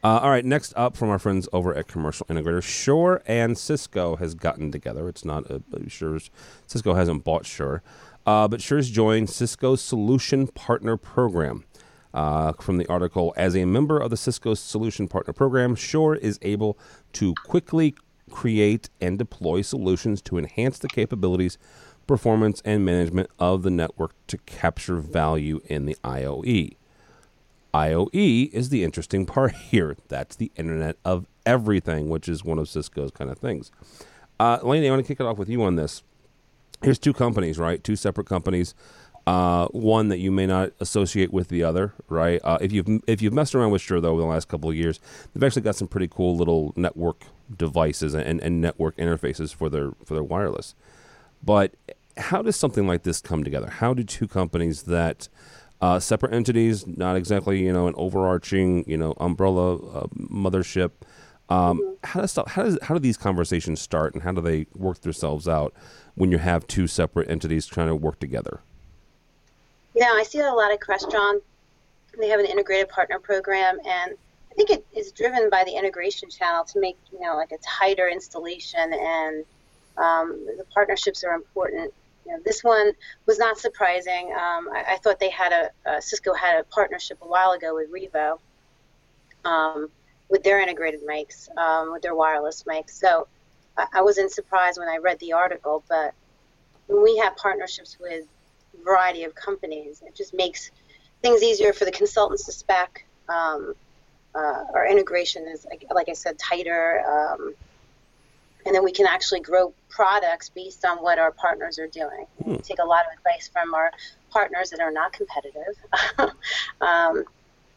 Uh, 0.01 0.19
all 0.19 0.29
right, 0.29 0.45
next 0.45 0.73
up 0.77 0.95
from 0.95 1.09
our 1.09 1.19
friends 1.19 1.49
over 1.51 1.75
at 1.75 1.87
Commercial 1.87 2.25
Integrator, 2.27 2.63
Shure 2.63 3.21
and 3.25 3.57
Cisco 3.57 4.15
has 4.15 4.33
gotten 4.33 4.71
together. 4.71 5.09
It's 5.09 5.25
not 5.25 5.49
a, 5.51 5.61
Shure's 5.87 6.31
Cisco 6.67 6.93
hasn't 6.93 7.25
bought 7.25 7.45
Shure, 7.45 7.83
uh, 8.25 8.47
but 8.47 8.61
Shure's 8.61 8.89
joined 8.89 9.29
Cisco's 9.29 9.81
Solution 9.81 10.47
Partner 10.47 10.95
Program. 10.95 11.65
Uh, 12.11 12.53
from 12.53 12.77
the 12.77 12.87
article, 12.87 13.35
as 13.37 13.55
a 13.55 13.65
member 13.65 13.99
of 13.99 14.09
the 14.09 14.17
Cisco 14.17 14.55
Solution 14.55 15.07
Partner 15.07 15.31
Program, 15.31 15.75
Shure 15.75 16.15
is 16.15 16.39
able 16.41 16.75
to 17.13 17.35
quickly 17.45 17.93
create, 18.29 18.89
and 19.01 19.17
deploy 19.17 19.61
solutions 19.61 20.21
to 20.23 20.37
enhance 20.37 20.79
the 20.79 20.87
capabilities, 20.87 21.57
performance, 22.07 22.61
and 22.63 22.85
management 22.85 23.29
of 23.37 23.63
the 23.63 23.69
network 23.69 24.13
to 24.27 24.37
capture 24.39 24.97
value 24.97 25.59
in 25.65 25.85
the 25.85 25.95
IOE. 26.03 26.75
IOE 27.73 28.51
is 28.51 28.69
the 28.69 28.83
interesting 28.83 29.25
part 29.25 29.53
here. 29.55 29.95
That's 30.07 30.35
the 30.35 30.51
Internet 30.55 30.97
of 31.05 31.27
Everything, 31.45 32.09
which 32.09 32.29
is 32.29 32.43
one 32.43 32.59
of 32.59 32.69
Cisco's 32.69 33.11
kind 33.11 33.29
of 33.29 33.39
things. 33.39 33.71
Uh, 34.39 34.59
Lainie, 34.59 34.87
I 34.87 34.91
want 34.91 35.03
to 35.03 35.07
kick 35.07 35.19
it 35.19 35.25
off 35.25 35.37
with 35.37 35.49
you 35.49 35.63
on 35.63 35.75
this. 35.75 36.03
Here's 36.81 36.99
two 36.99 37.13
companies, 37.13 37.57
right? 37.57 37.83
Two 37.83 37.95
separate 37.95 38.27
companies. 38.27 38.73
Uh, 39.27 39.67
one 39.67 40.07
that 40.07 40.17
you 40.17 40.31
may 40.31 40.47
not 40.47 40.71
associate 40.79 41.31
with 41.31 41.49
the 41.49 41.63
other, 41.63 41.93
right? 42.07 42.39
Uh, 42.43 42.57
if 42.61 42.71
you've 42.71 42.87
if 43.05 43.21
you've 43.21 43.33
messed 43.33 43.53
around 43.53 43.69
with 43.69 43.81
Shure 43.81 43.99
though 43.99 44.13
in 44.13 44.21
the 44.21 44.25
last 44.25 44.47
couple 44.47 44.69
of 44.69 44.75
years, 44.75 44.99
they've 45.33 45.43
actually 45.43 45.61
got 45.61 45.75
some 45.75 45.87
pretty 45.87 46.07
cool 46.07 46.35
little 46.35 46.73
network 46.75 47.25
devices 47.55 48.13
and, 48.13 48.39
and 48.41 48.61
network 48.61 48.95
interfaces 48.97 49.53
for 49.53 49.69
their 49.69 49.91
for 50.05 50.13
their 50.15 50.23
wireless. 50.23 50.73
But 51.43 51.75
how 52.17 52.41
does 52.41 52.55
something 52.55 52.87
like 52.87 53.03
this 53.03 53.21
come 53.21 53.43
together? 53.43 53.69
How 53.69 53.93
do 53.93 54.03
two 54.03 54.27
companies 54.27 54.83
that 54.83 55.29
uh, 55.81 55.99
separate 55.99 56.33
entities, 56.33 56.85
not 56.85 57.15
exactly 57.15 57.63
you 57.63 57.71
know 57.71 57.87
an 57.87 57.93
overarching 57.97 58.83
you 58.87 58.97
know 58.97 59.13
umbrella 59.19 59.75
uh, 59.75 60.07
mothership. 60.17 60.91
Um, 61.49 61.97
how 62.03 62.21
does 62.21 62.37
how 62.47 62.63
does 62.63 62.77
how 62.81 62.93
do 62.93 62.99
these 62.99 63.17
conversations 63.17 63.79
start, 63.81 64.13
and 64.13 64.23
how 64.23 64.31
do 64.31 64.41
they 64.41 64.67
work 64.75 65.01
themselves 65.01 65.47
out 65.47 65.73
when 66.15 66.31
you 66.31 66.37
have 66.37 66.67
two 66.67 66.87
separate 66.87 67.29
entities 67.29 67.65
trying 67.65 67.87
to 67.87 67.95
work 67.95 68.19
together? 68.19 68.59
Yeah, 69.95 70.11
I 70.13 70.23
see 70.23 70.39
a 70.39 70.51
lot 70.51 70.71
of 70.71 70.79
Crestron. 70.79 71.41
They 72.19 72.27
have 72.27 72.39
an 72.39 72.45
integrated 72.45 72.89
partner 72.89 73.19
program, 73.19 73.79
and 73.85 74.13
I 74.51 74.55
think 74.55 74.69
it 74.69 74.85
is 74.95 75.11
driven 75.11 75.49
by 75.49 75.63
the 75.63 75.71
integration 75.71 76.29
channel 76.29 76.65
to 76.65 76.79
make 76.79 76.97
you 77.11 77.21
know 77.21 77.35
like 77.35 77.51
a 77.51 77.57
tighter 77.57 78.09
installation, 78.09 78.93
and 78.93 79.45
um, 79.97 80.45
the 80.57 80.65
partnerships 80.73 81.23
are 81.23 81.33
important 81.33 81.93
you 82.29 82.35
know, 82.35 82.41
this 82.45 82.63
one 82.63 82.91
was 83.25 83.39
not 83.39 83.57
surprising. 83.57 84.31
Um, 84.31 84.69
I, 84.71 84.85
I, 84.89 84.97
thought 84.97 85.19
they 85.19 85.31
had 85.31 85.51
a, 85.51 85.89
uh, 85.89 85.99
Cisco 85.99 86.33
had 86.33 86.59
a 86.59 86.63
partnership 86.63 87.17
a 87.21 87.27
while 87.27 87.51
ago 87.51 87.73
with 87.73 87.91
Revo 87.91 88.37
um, 89.45 89.89
with 90.29 90.43
their 90.43 90.61
integrated 90.61 91.01
mics, 91.07 91.49
um, 91.57 91.91
with 91.91 92.03
their 92.03 92.13
wireless 92.13 92.63
mics. 92.63 92.91
So 92.91 93.27
I, 93.75 93.87
I, 93.95 94.01
wasn't 94.03 94.31
surprised 94.31 94.77
when 94.77 94.87
I 94.87 94.97
read 94.97 95.19
the 95.19 95.33
article, 95.33 95.83
but 95.89 96.13
when 96.85 97.01
we 97.01 97.17
have 97.17 97.35
partnerships 97.35 97.97
with 97.99 98.25
a 98.79 98.83
variety 98.83 99.23
of 99.23 99.33
companies, 99.33 100.03
it 100.05 100.15
just 100.15 100.35
makes 100.35 100.69
things 101.23 101.41
easier 101.41 101.73
for 101.73 101.85
the 101.85 101.91
consultants 101.91 102.45
to 102.45 102.51
spec. 102.51 103.05
Um, 103.27 103.73
uh, 104.35 104.65
our 104.75 104.87
integration 104.87 105.47
is, 105.47 105.65
like 105.91 106.09
I 106.09 106.13
said, 106.13 106.37
tighter 106.37 107.03
um, 107.07 107.55
and 108.65 108.75
then 108.75 108.83
we 108.83 108.91
can 108.91 109.07
actually 109.07 109.39
grow 109.39 109.73
products 109.89 110.49
based 110.49 110.85
on 110.85 110.97
what 110.97 111.19
our 111.19 111.31
partners 111.31 111.79
are 111.79 111.87
doing. 111.87 112.25
Hmm. 112.43 112.51
We 112.51 112.57
take 112.59 112.79
a 112.79 112.85
lot 112.85 113.05
of 113.05 113.17
advice 113.17 113.49
from 113.51 113.73
our 113.73 113.91
partners 114.29 114.69
that 114.69 114.79
are 114.79 114.91
not 114.91 115.11
competitive, 115.13 115.75
um, 116.81 117.23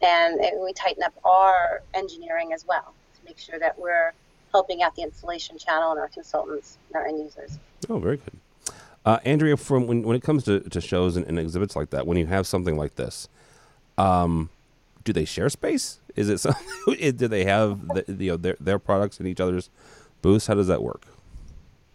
and 0.03 0.41
it, 0.41 0.55
we 0.63 0.73
tighten 0.73 1.03
up 1.03 1.15
our 1.25 1.83
engineering 1.95 2.53
as 2.53 2.67
well 2.67 2.95
to 3.19 3.25
make 3.25 3.39
sure 3.39 3.59
that 3.59 3.79
we're 3.79 4.13
helping 4.53 4.83
out 4.83 4.95
the 4.95 5.03
installation 5.03 5.57
channel 5.59 5.93
and 5.93 6.01
our 6.01 6.09
consultants 6.09 6.79
and 6.89 6.97
our 6.97 7.07
end 7.07 7.19
users. 7.19 7.59
Oh, 7.89 7.99
very 7.99 8.19
good. 8.19 8.39
Uh, 9.05 9.19
Andrea, 9.25 9.57
from 9.57 9.87
when, 9.87 10.03
when 10.03 10.15
it 10.15 10.23
comes 10.23 10.45
to, 10.45 10.61
to 10.61 10.81
shows 10.81 11.17
and, 11.17 11.27
and, 11.27 11.39
exhibits 11.39 11.75
like 11.75 11.91
that, 11.91 12.07
when 12.07 12.17
you 12.17 12.27
have 12.27 12.47
something 12.47 12.77
like 12.77 12.95
this, 12.95 13.29
um, 13.99 14.49
do 15.03 15.13
they 15.13 15.25
share 15.25 15.49
space? 15.49 15.99
Is 16.15 16.29
it 16.29 16.39
something? 16.41 16.63
do 17.17 17.27
they 17.27 17.45
have 17.45 17.89
the, 17.89 18.05
you 18.07 18.33
know, 18.33 18.37
their 18.37 18.57
their 18.61 18.79
products 18.79 19.19
in 19.19 19.27
each 19.27 19.41
other's 19.41 19.71
booths? 20.21 20.47
How 20.47 20.55
does 20.55 20.69
that 20.69 20.83
work? 20.83 21.07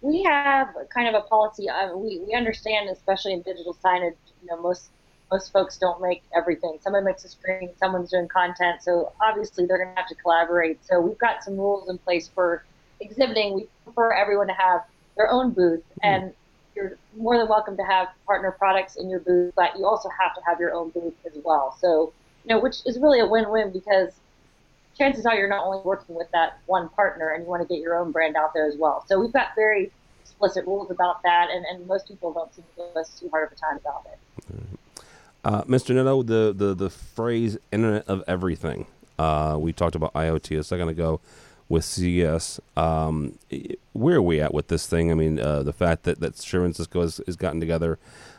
We 0.02 0.24
have 0.24 0.70
kind 0.94 1.08
of 1.08 1.16
a 1.16 1.26
policy. 1.28 1.70
Uh, 1.70 1.96
we, 1.96 2.20
we 2.20 2.34
understand, 2.34 2.90
especially 2.90 3.34
in 3.34 3.42
digital 3.42 3.76
signage, 3.84 4.16
you 4.42 4.48
know, 4.50 4.62
most 4.62 4.90
most 5.32 5.52
folks 5.52 5.78
don't 5.78 6.02
make 6.02 6.24
everything. 6.34 6.78
Someone 6.82 7.04
makes 7.04 7.26
a 7.26 7.30
screen, 7.30 7.70
someone's 7.78 8.12
doing 8.12 8.28
content, 8.30 8.82
so 8.82 9.12
obviously 9.22 9.66
they're 9.66 9.78
going 9.78 9.90
to 9.90 9.96
have 9.96 10.08
to 10.08 10.16
collaborate. 10.16 10.84
So 10.86 11.02
we've 11.02 11.18
got 11.18 11.44
some 11.44 11.58
rules 11.58 11.90
in 11.90 11.98
place 11.98 12.30
for 12.34 12.64
exhibiting. 13.02 13.54
We 13.54 13.68
prefer 13.84 14.14
everyone 14.14 14.48
to 14.48 14.54
have 14.54 14.86
their 15.18 15.30
own 15.30 15.52
booth, 15.52 15.82
mm-hmm. 15.82 16.00
and 16.04 16.34
you're 16.76 16.98
more 17.18 17.38
than 17.38 17.50
welcome 17.50 17.76
to 17.78 17.84
have 17.84 18.08
partner 18.26 18.52
products 18.52 18.96
in 18.96 19.10
your 19.10 19.20
booth, 19.20 19.54
but 19.56 19.78
you 19.78 19.86
also 19.86 20.10
have 20.10 20.34
to 20.36 20.42
have 20.46 20.60
your 20.60 20.74
own 20.74 20.92
booth 20.92 21.14
as 21.26 21.34
well. 21.44 21.76
So, 21.82 22.14
you 22.46 22.56
know, 22.56 22.62
which 22.62 22.78
is 22.86 23.00
really 23.00 23.20
a 23.20 23.28
win-win 23.28 23.72
because 23.72 24.14
chances 24.98 25.26
are 25.26 25.36
you're 25.36 25.50
not 25.50 25.66
only 25.66 25.80
working 25.84 26.16
with 26.16 26.30
that 26.32 26.60
one 26.66 26.90
partner 26.90 27.30
and 27.30 27.44
you 27.44 27.50
want 27.50 27.62
to 27.62 27.68
get 27.68 27.82
your 27.82 27.96
own 27.96 28.12
brand 28.12 28.36
out 28.36 28.54
there 28.54 28.68
as 28.68 28.76
well. 28.78 29.06
So 29.08 29.20
we've 29.20 29.34
got 29.34 29.50
very 29.56 29.92
explicit 30.22 30.66
rules 30.66 30.92
about 30.92 31.24
that, 31.24 31.50
and, 31.52 31.66
and 31.66 31.88
most 31.88 32.08
people 32.08 32.34
don't 32.34 32.54
seem 32.54 32.66
to 32.76 32.84
give 32.84 32.96
us 32.96 33.10
too 33.20 33.30
hard 33.30 33.48
of 33.48 33.58
a 33.58 33.60
time 33.60 33.78
about 33.78 34.06
it. 34.12 34.20
Uh, 35.44 35.64
Mr. 35.64 35.96
Neto, 35.96 36.24
the, 36.24 36.54
the, 36.56 36.74
the 36.74 36.90
phrase 36.90 37.58
Internet 37.72 38.08
of 38.08 38.24
Everything, 38.28 38.86
uh, 39.18 39.58
we 39.60 39.72
talked 39.72 39.96
about 39.96 40.14
IoT 40.14 40.60
a 40.60 40.64
second 40.64 40.90
ago 40.90 41.22
with 41.70 41.84
CES. 41.84 42.60
Um, 42.76 43.38
where 43.94 44.18
are 44.18 44.22
we 44.22 44.42
at 44.42 44.54
with 44.54 44.68
this 44.68 44.88
thing? 44.88 45.12
I 45.12 45.16
mean, 45.16 45.40
uh, 45.40 45.64
the 45.64 45.74
fact 45.74 46.04
that, 46.04 46.20
that 46.20 46.38
Shure 46.38 46.66
and 46.66 46.76
Cisco 46.76 47.02
has, 47.02 47.22
has 47.26 47.36
gotten 47.36 47.60
together, 47.60 47.98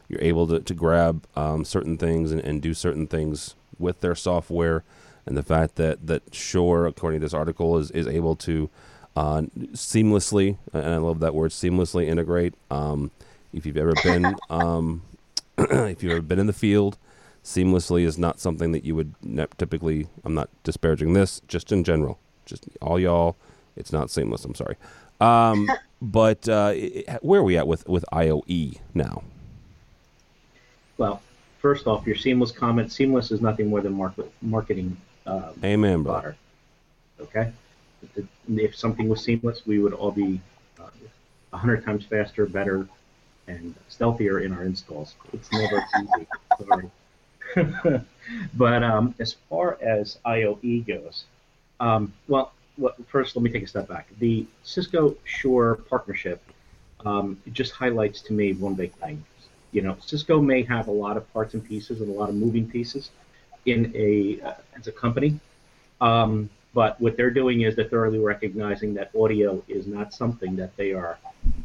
you're 0.09 0.23
able 0.23 0.47
to, 0.49 0.61
to 0.61 0.75
grab 0.75 1.25
um, 1.37 1.65
certain 1.65 1.99
things 1.99 2.31
and, 2.33 2.41
and 2.41 2.63
do 2.63 2.75
certain 2.75 3.07
things 3.07 3.55
with 3.79 4.01
their 4.01 4.15
software 4.15 4.83
and 5.29 5.37
the 5.37 5.43
fact 5.43 5.77
that 5.77 6.07
that 6.07 6.35
Shure, 6.35 6.87
according 6.87 7.21
to 7.21 7.27
this 7.27 7.35
article, 7.35 7.77
is 7.77 7.91
is 7.91 8.07
able 8.07 8.35
to 8.37 8.71
uh, 9.15 9.43
seamlessly, 9.73 10.57
and 10.73 10.87
I 10.87 10.97
love 10.97 11.21
that 11.21 11.35
word, 11.35 11.51
seamlessly 11.51 12.07
integrate. 12.07 12.55
Um, 12.71 13.11
if 13.53 13.67
you've 13.67 13.77
ever 13.77 13.93
been, 14.03 14.35
um, 14.51 15.03
if 15.59 16.03
you've 16.03 16.13
ever 16.13 16.23
been 16.23 16.39
in 16.39 16.47
the 16.47 16.53
field, 16.55 16.97
seamlessly 17.45 18.05
is 18.05 18.17
not 18.17 18.41
something 18.41 18.73
that 18.73 18.85
you 18.85 18.95
would 18.95 19.15
ne- 19.23 19.47
typically. 19.59 20.09
I'm 20.25 20.35
not 20.35 20.49
disparaging 20.65 21.13
this, 21.13 21.43
just 21.47 21.73
in 21.73 21.85
general, 21.85 22.19
just 22.47 22.65
all 22.81 22.99
y'all. 22.99 23.37
It's 23.77 23.93
not 23.93 24.11
seamless. 24.11 24.45
I'm 24.47 24.55
sorry. 24.55 24.77
Um, 25.21 25.69
but 26.03 26.49
uh, 26.49 26.73
where 27.21 27.41
are 27.41 27.45
we 27.45 27.59
at 27.59 27.67
with 27.67 27.87
with 27.87 28.05
IOE 28.13 28.79
now? 28.95 29.23
Well, 30.97 31.21
first 31.59 31.87
off, 31.87 32.07
your 32.07 32.17
seamless 32.17 32.51
comment. 32.51 32.93
Seamless 32.93 33.31
is 33.31 33.43
nothing 33.43 33.69
more 33.69 33.83
than 33.83 33.93
market, 33.93 34.33
marketing 34.41 34.97
um, 35.29 35.55
Amen, 35.63 36.03
brother. 36.03 36.37
Okay? 37.21 37.53
If, 38.17 38.25
if, 38.49 38.77
something 38.77 39.09
was 39.09 39.23
seamless, 39.23 39.67
we 39.67 39.79
would 39.79 39.93
all 39.93 40.13
be 40.13 40.41
uh, 40.81 40.85
a 41.53 41.57
uh, 41.57 41.59
hundred 41.59 41.85
times 41.85 42.05
faster, 42.05 42.47
better, 42.47 42.89
and 43.47 43.75
stealthier 43.89 44.41
in 44.45 44.53
our 44.53 44.65
installs. 44.65 45.15
It's 45.33 45.51
never 45.53 45.85
easy. 46.01 46.27
Sorry. 46.67 46.91
but 48.55 48.83
um, 48.83 49.15
as 49.19 49.37
far 49.49 49.79
as 49.83 50.19
IOE 50.27 50.87
goes, 50.87 51.25
um, 51.81 52.13
well, 52.29 52.53
first 53.09 53.37
let 53.37 53.43
me 53.43 53.51
take 53.51 53.65
a 53.65 53.67
step 53.67 53.89
back. 53.89 54.09
The 54.19 54.47
Cisco 54.63 55.17
Shure 55.25 55.77
partnership 55.89 56.43
um, 57.05 57.41
just 57.53 57.73
highlights 57.73 58.21
to 58.23 58.33
me 58.33 58.53
one 58.53 58.75
big 58.75 58.93
thing. 58.95 59.25
You 59.73 59.83
know, 59.83 59.97
Cisco 60.01 60.41
may 60.41 60.63
have 60.63 60.89
a 60.89 60.93
lot 60.93 61.17
of 61.17 61.31
parts 61.33 61.55
and 61.55 61.65
pieces 61.65 62.01
and 62.01 62.09
a 62.09 62.13
lot 62.13 62.29
of 62.29 62.35
moving 62.35 62.69
pieces, 62.69 63.11
in 63.71 63.93
a 63.95 64.41
uh, 64.47 64.55
as 64.77 64.87
a 64.87 64.93
company. 64.93 65.39
Um, 66.01 66.51
but 66.75 67.01
what 67.01 67.17
they're 67.17 67.31
doing 67.31 67.63
is 67.63 67.75
they're 67.75 67.89
thoroughly 67.89 68.19
recognizing 68.19 68.95
that 68.95 69.11
audio 69.19 69.63
is 69.69 69.87
not 69.87 70.13
something 70.13 70.57
that 70.57 70.77
they 70.77 70.93
are 70.93 71.19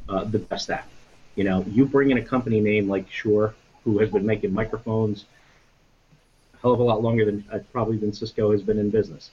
uh, 0.10 0.24
the 0.24 0.40
best 0.40 0.70
at. 0.70 0.88
You 1.36 1.44
know, 1.44 1.64
you 1.68 1.86
bring 1.86 2.12
in 2.12 2.18
a 2.18 2.24
company 2.24 2.60
name 2.60 2.88
like 2.88 3.10
Shure, 3.12 3.54
who 3.84 4.00
has 4.00 4.10
been 4.10 4.26
making 4.26 4.54
microphones 4.54 5.26
a 6.54 6.58
hell 6.58 6.74
of 6.74 6.80
a 6.80 6.84
lot 6.84 7.02
longer 7.02 7.26
than 7.26 7.44
uh, 7.52 7.60
probably 7.72 7.98
than 7.98 8.14
Cisco 8.14 8.52
has 8.52 8.62
been 8.62 8.80
in 8.80 8.90
business. 8.90 9.32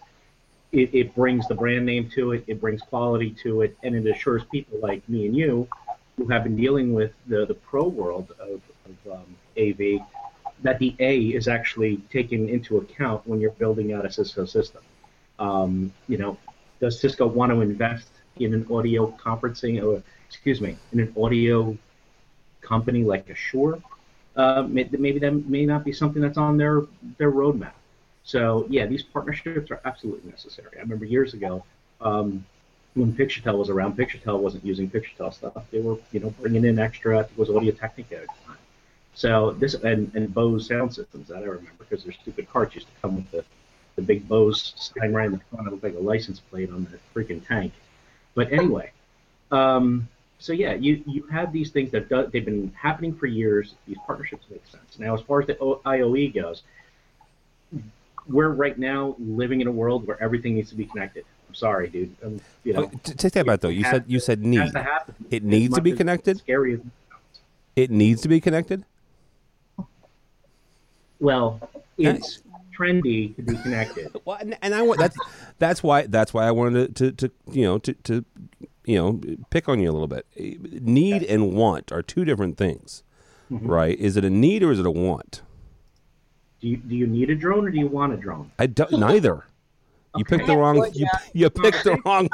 It, 0.72 0.94
it, 0.94 1.14
brings 1.16 1.48
the 1.48 1.54
brand 1.54 1.84
name 1.84 2.08
to 2.10 2.32
it, 2.32 2.44
it 2.46 2.60
brings 2.60 2.80
quality 2.80 3.30
to 3.42 3.62
it, 3.62 3.76
and 3.82 3.94
it 3.94 4.08
assures 4.08 4.44
people 4.52 4.78
like 4.80 5.06
me 5.08 5.26
and 5.26 5.36
you, 5.36 5.68
who 6.16 6.28
have 6.28 6.44
been 6.44 6.56
dealing 6.56 6.92
with 6.92 7.12
the, 7.26 7.44
the 7.44 7.54
pro 7.54 7.88
world 7.88 8.32
of, 8.38 8.60
of 8.86 9.12
um, 9.12 9.36
AV, 9.58 10.00
that 10.62 10.78
the 10.78 10.94
A 10.98 11.18
is 11.18 11.48
actually 11.48 11.98
taken 12.10 12.48
into 12.48 12.78
account 12.78 13.26
when 13.26 13.40
you're 13.40 13.52
building 13.52 13.92
out 13.92 14.04
a 14.04 14.12
Cisco 14.12 14.44
system. 14.44 14.82
Um, 15.38 15.92
you 16.08 16.18
know, 16.18 16.36
does 16.80 17.00
Cisco 17.00 17.26
want 17.26 17.50
to 17.52 17.60
invest 17.60 18.08
in 18.36 18.54
an 18.54 18.66
audio 18.70 19.10
conferencing, 19.22 19.82
or 19.82 20.02
excuse 20.28 20.60
me, 20.60 20.76
in 20.92 21.00
an 21.00 21.14
audio 21.16 21.76
company 22.60 23.04
like 23.04 23.34
Shure? 23.36 23.80
Uh, 24.36 24.62
maybe 24.68 25.18
that 25.18 25.32
may 25.48 25.66
not 25.66 25.84
be 25.84 25.92
something 25.92 26.22
that's 26.22 26.38
on 26.38 26.56
their 26.56 26.82
their 27.18 27.32
roadmap. 27.32 27.72
So 28.22 28.66
yeah, 28.68 28.86
these 28.86 29.02
partnerships 29.02 29.70
are 29.70 29.80
absolutely 29.84 30.30
necessary. 30.30 30.70
I 30.76 30.80
remember 30.80 31.04
years 31.04 31.34
ago 31.34 31.64
um, 32.00 32.44
when 32.94 33.12
Picturetel 33.12 33.58
was 33.58 33.70
around. 33.70 33.96
Picturetel 33.96 34.38
wasn't 34.38 34.64
using 34.64 34.88
Picturetel 34.90 35.34
stuff. 35.34 35.54
They 35.70 35.80
were 35.80 35.96
you 36.12 36.20
know 36.20 36.30
bringing 36.40 36.64
in 36.64 36.78
extra. 36.78 37.20
It 37.20 37.36
was 37.36 37.50
Audio 37.50 37.72
Technica 37.72 38.22
so 39.14 39.50
this 39.52 39.74
and, 39.74 40.10
and 40.14 40.32
Bose 40.32 40.66
sound 40.68 40.94
systems 40.94 41.28
that 41.28 41.38
I 41.38 41.40
remember 41.42 41.70
because 41.78 42.04
their 42.04 42.12
stupid 42.12 42.48
carts 42.50 42.74
used 42.74 42.86
to 42.86 42.92
come 43.02 43.16
with 43.16 43.30
the, 43.30 43.44
the 43.96 44.02
big 44.02 44.28
Bose 44.28 44.72
sign 44.76 45.12
right 45.12 45.26
in 45.26 45.32
the 45.32 45.40
front. 45.50 45.66
It 45.66 45.70
looked 45.72 45.84
like 45.84 45.94
a 45.96 45.98
license 46.00 46.40
plate 46.40 46.70
on 46.70 46.86
the 46.90 46.98
freaking 47.20 47.46
tank. 47.46 47.72
But 48.34 48.52
anyway, 48.52 48.92
Um, 49.50 50.08
so 50.38 50.52
yeah, 50.52 50.74
you 50.74 51.02
you 51.06 51.24
have 51.26 51.52
these 51.52 51.70
things 51.70 51.90
that 51.90 52.08
do, 52.08 52.26
they've 52.32 52.44
been 52.44 52.72
happening 52.74 53.14
for 53.14 53.26
years. 53.26 53.74
These 53.86 53.98
partnerships 54.06 54.44
make 54.50 54.64
sense. 54.66 54.98
Now, 54.98 55.14
as 55.14 55.20
far 55.22 55.40
as 55.40 55.48
the 55.48 55.58
o- 55.60 55.80
IOE 55.84 56.32
goes, 56.34 56.62
we're 58.28 58.48
right 58.50 58.78
now 58.78 59.16
living 59.18 59.60
in 59.60 59.66
a 59.66 59.72
world 59.72 60.06
where 60.06 60.22
everything 60.22 60.54
needs 60.54 60.70
to 60.70 60.76
be 60.76 60.84
connected. 60.86 61.24
I'm 61.48 61.54
sorry, 61.54 61.88
dude. 61.88 62.14
Um, 62.24 62.40
you 62.64 62.72
know, 62.72 62.84
Oh, 62.84 62.98
take 63.04 63.32
that 63.32 63.44
back 63.44 63.60
though. 63.60 63.68
You 63.68 63.82
said 63.82 64.02
has- 64.02 64.02
you 64.06 64.20
said 64.20 64.40
need. 64.44 64.72
to. 64.72 65.04
It 65.30 65.42
needs 65.42 65.74
to 65.74 65.82
be 65.82 65.92
connected? 65.92 66.38
Scary. 66.38 66.80
It 67.76 67.90
needs 67.90 68.22
to 68.22 68.28
be 68.28 68.40
connected. 68.40 68.84
Well, 71.20 71.60
it's 71.98 72.42
trendy 72.76 73.36
to 73.36 73.42
be 73.42 73.56
connected. 73.58 74.08
Well, 74.24 74.38
and, 74.40 74.56
and 74.62 74.74
I 74.74 74.82
want 74.82 74.98
that's 74.98 75.16
that's 75.58 75.82
why 75.82 76.06
that's 76.06 76.32
why 76.34 76.46
I 76.46 76.50
wanted 76.50 76.96
to, 76.96 77.12
to, 77.12 77.28
to 77.28 77.34
you 77.52 77.64
know 77.64 77.78
to, 77.78 77.92
to 77.94 78.24
you 78.84 78.96
know 78.96 79.20
pick 79.50 79.68
on 79.68 79.78
you 79.80 79.90
a 79.90 79.92
little 79.92 80.08
bit. 80.08 80.26
Need 80.36 81.22
and 81.24 81.52
want 81.54 81.92
are 81.92 82.02
two 82.02 82.24
different 82.24 82.56
things, 82.56 83.02
Mm-hmm. 83.50 83.66
right? 83.66 83.98
Is 83.98 84.16
it 84.16 84.24
a 84.24 84.30
need 84.30 84.62
or 84.62 84.70
is 84.70 84.78
it 84.78 84.86
a 84.86 84.90
want? 84.92 85.42
Do 86.60 86.68
you, 86.68 86.76
do 86.76 86.94
you 86.94 87.06
need 87.06 87.30
a 87.30 87.34
drone 87.34 87.66
or 87.66 87.70
do 87.70 87.78
you 87.78 87.88
want 87.88 88.12
a 88.12 88.16
drone? 88.16 88.52
I 88.58 88.66
don't 88.66 88.92
neither. 88.92 89.44
You 90.16 90.24
picked 90.24 90.46
the 90.46 90.52
Okay. 90.52 90.60
wrong 90.60 90.76
Yeah. 90.94 91.06
you, 91.32 91.42
you 91.44 91.50
picked 91.50 91.82
the 91.84 91.96
wrong 92.04 92.28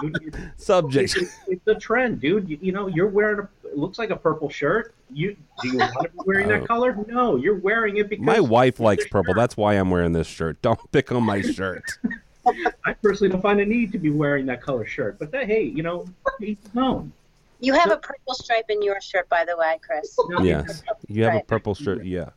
subject. 0.57 1.17
It's, 1.17 1.33
it's 1.47 1.67
a 1.67 1.75
trend, 1.75 2.21
dude. 2.21 2.49
You, 2.49 2.59
you 2.61 2.73
know, 2.73 2.87
you're 2.89 3.09
wearing 3.09 3.39
a 3.41 3.43
it 3.43 3.49
looks 3.77 3.99
like 3.99 4.11
a 4.11 4.17
purple 4.17 4.49
shirt. 4.49 4.95
You 5.13 5.37
do 5.63 5.69
you 5.69 5.79
want 5.79 5.93
to 6.03 6.09
be 6.09 6.19
wearing 6.27 6.47
Oh. 6.53 6.59
that 6.61 6.69
color? 6.69 6.97
No, 7.09 7.37
you're 7.37 7.59
wearing 7.59 7.97
it 7.99 8.09
because 8.09 8.25
My 8.25 8.41
wife 8.41 8.81
likes 8.81 9.07
purple. 9.09 9.35
That's 9.35 9.57
why 9.57 9.75
I'm 9.75 9.91
wearing 9.91 10.13
this 10.13 10.27
shirt. 10.27 10.61
Don't 10.63 10.81
pick 10.93 11.13
on 11.13 11.23
my 11.23 11.41
shirt. 11.43 11.85
I 12.87 12.93
personally 13.03 13.33
don't 13.33 13.41
find 13.43 13.61
a 13.61 13.67
need 13.67 13.91
to 13.93 13.99
be 13.99 14.11
wearing 14.11 14.47
that 14.47 14.63
color 14.63 14.87
shirt. 14.87 15.19
But 15.19 15.33
that, 15.33 15.47
hey, 15.47 15.63
you 15.65 15.83
know, 15.83 16.07
each 16.41 16.59
his 16.63 16.77
own. 16.77 17.13
You 17.59 17.73
have 17.73 17.91
a 17.91 17.97
purple 17.97 18.35
stripe 18.35 18.67
in 18.69 18.83
your 18.83 19.01
shirt, 19.01 19.29
by 19.29 19.45
the 19.45 19.57
way, 19.57 19.79
Chris. 19.85 20.17
No, 20.29 20.41
Yes, 20.45 20.83
you 21.09 21.25
have 21.25 21.35
a 21.35 21.41
purple 21.45 21.75
shirt. 21.75 22.05
Yeah, 22.05 22.31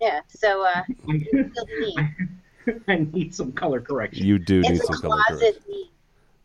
Yeah. 0.00 0.20
So 0.28 0.66
uh, 0.66 0.82
you 1.06 1.20
feel 1.30 1.44
the 1.54 2.04
need. 2.66 2.80
I 2.88 3.06
need 3.12 3.34
some 3.34 3.52
color 3.52 3.80
correction. 3.80 4.24
you 4.26 4.38
do 4.38 4.62
need 4.62 4.72
It's 4.72 4.84
a 4.90 4.92
some 4.94 5.02
color 5.02 5.22
correction. 5.28 5.62
need. 5.68 5.90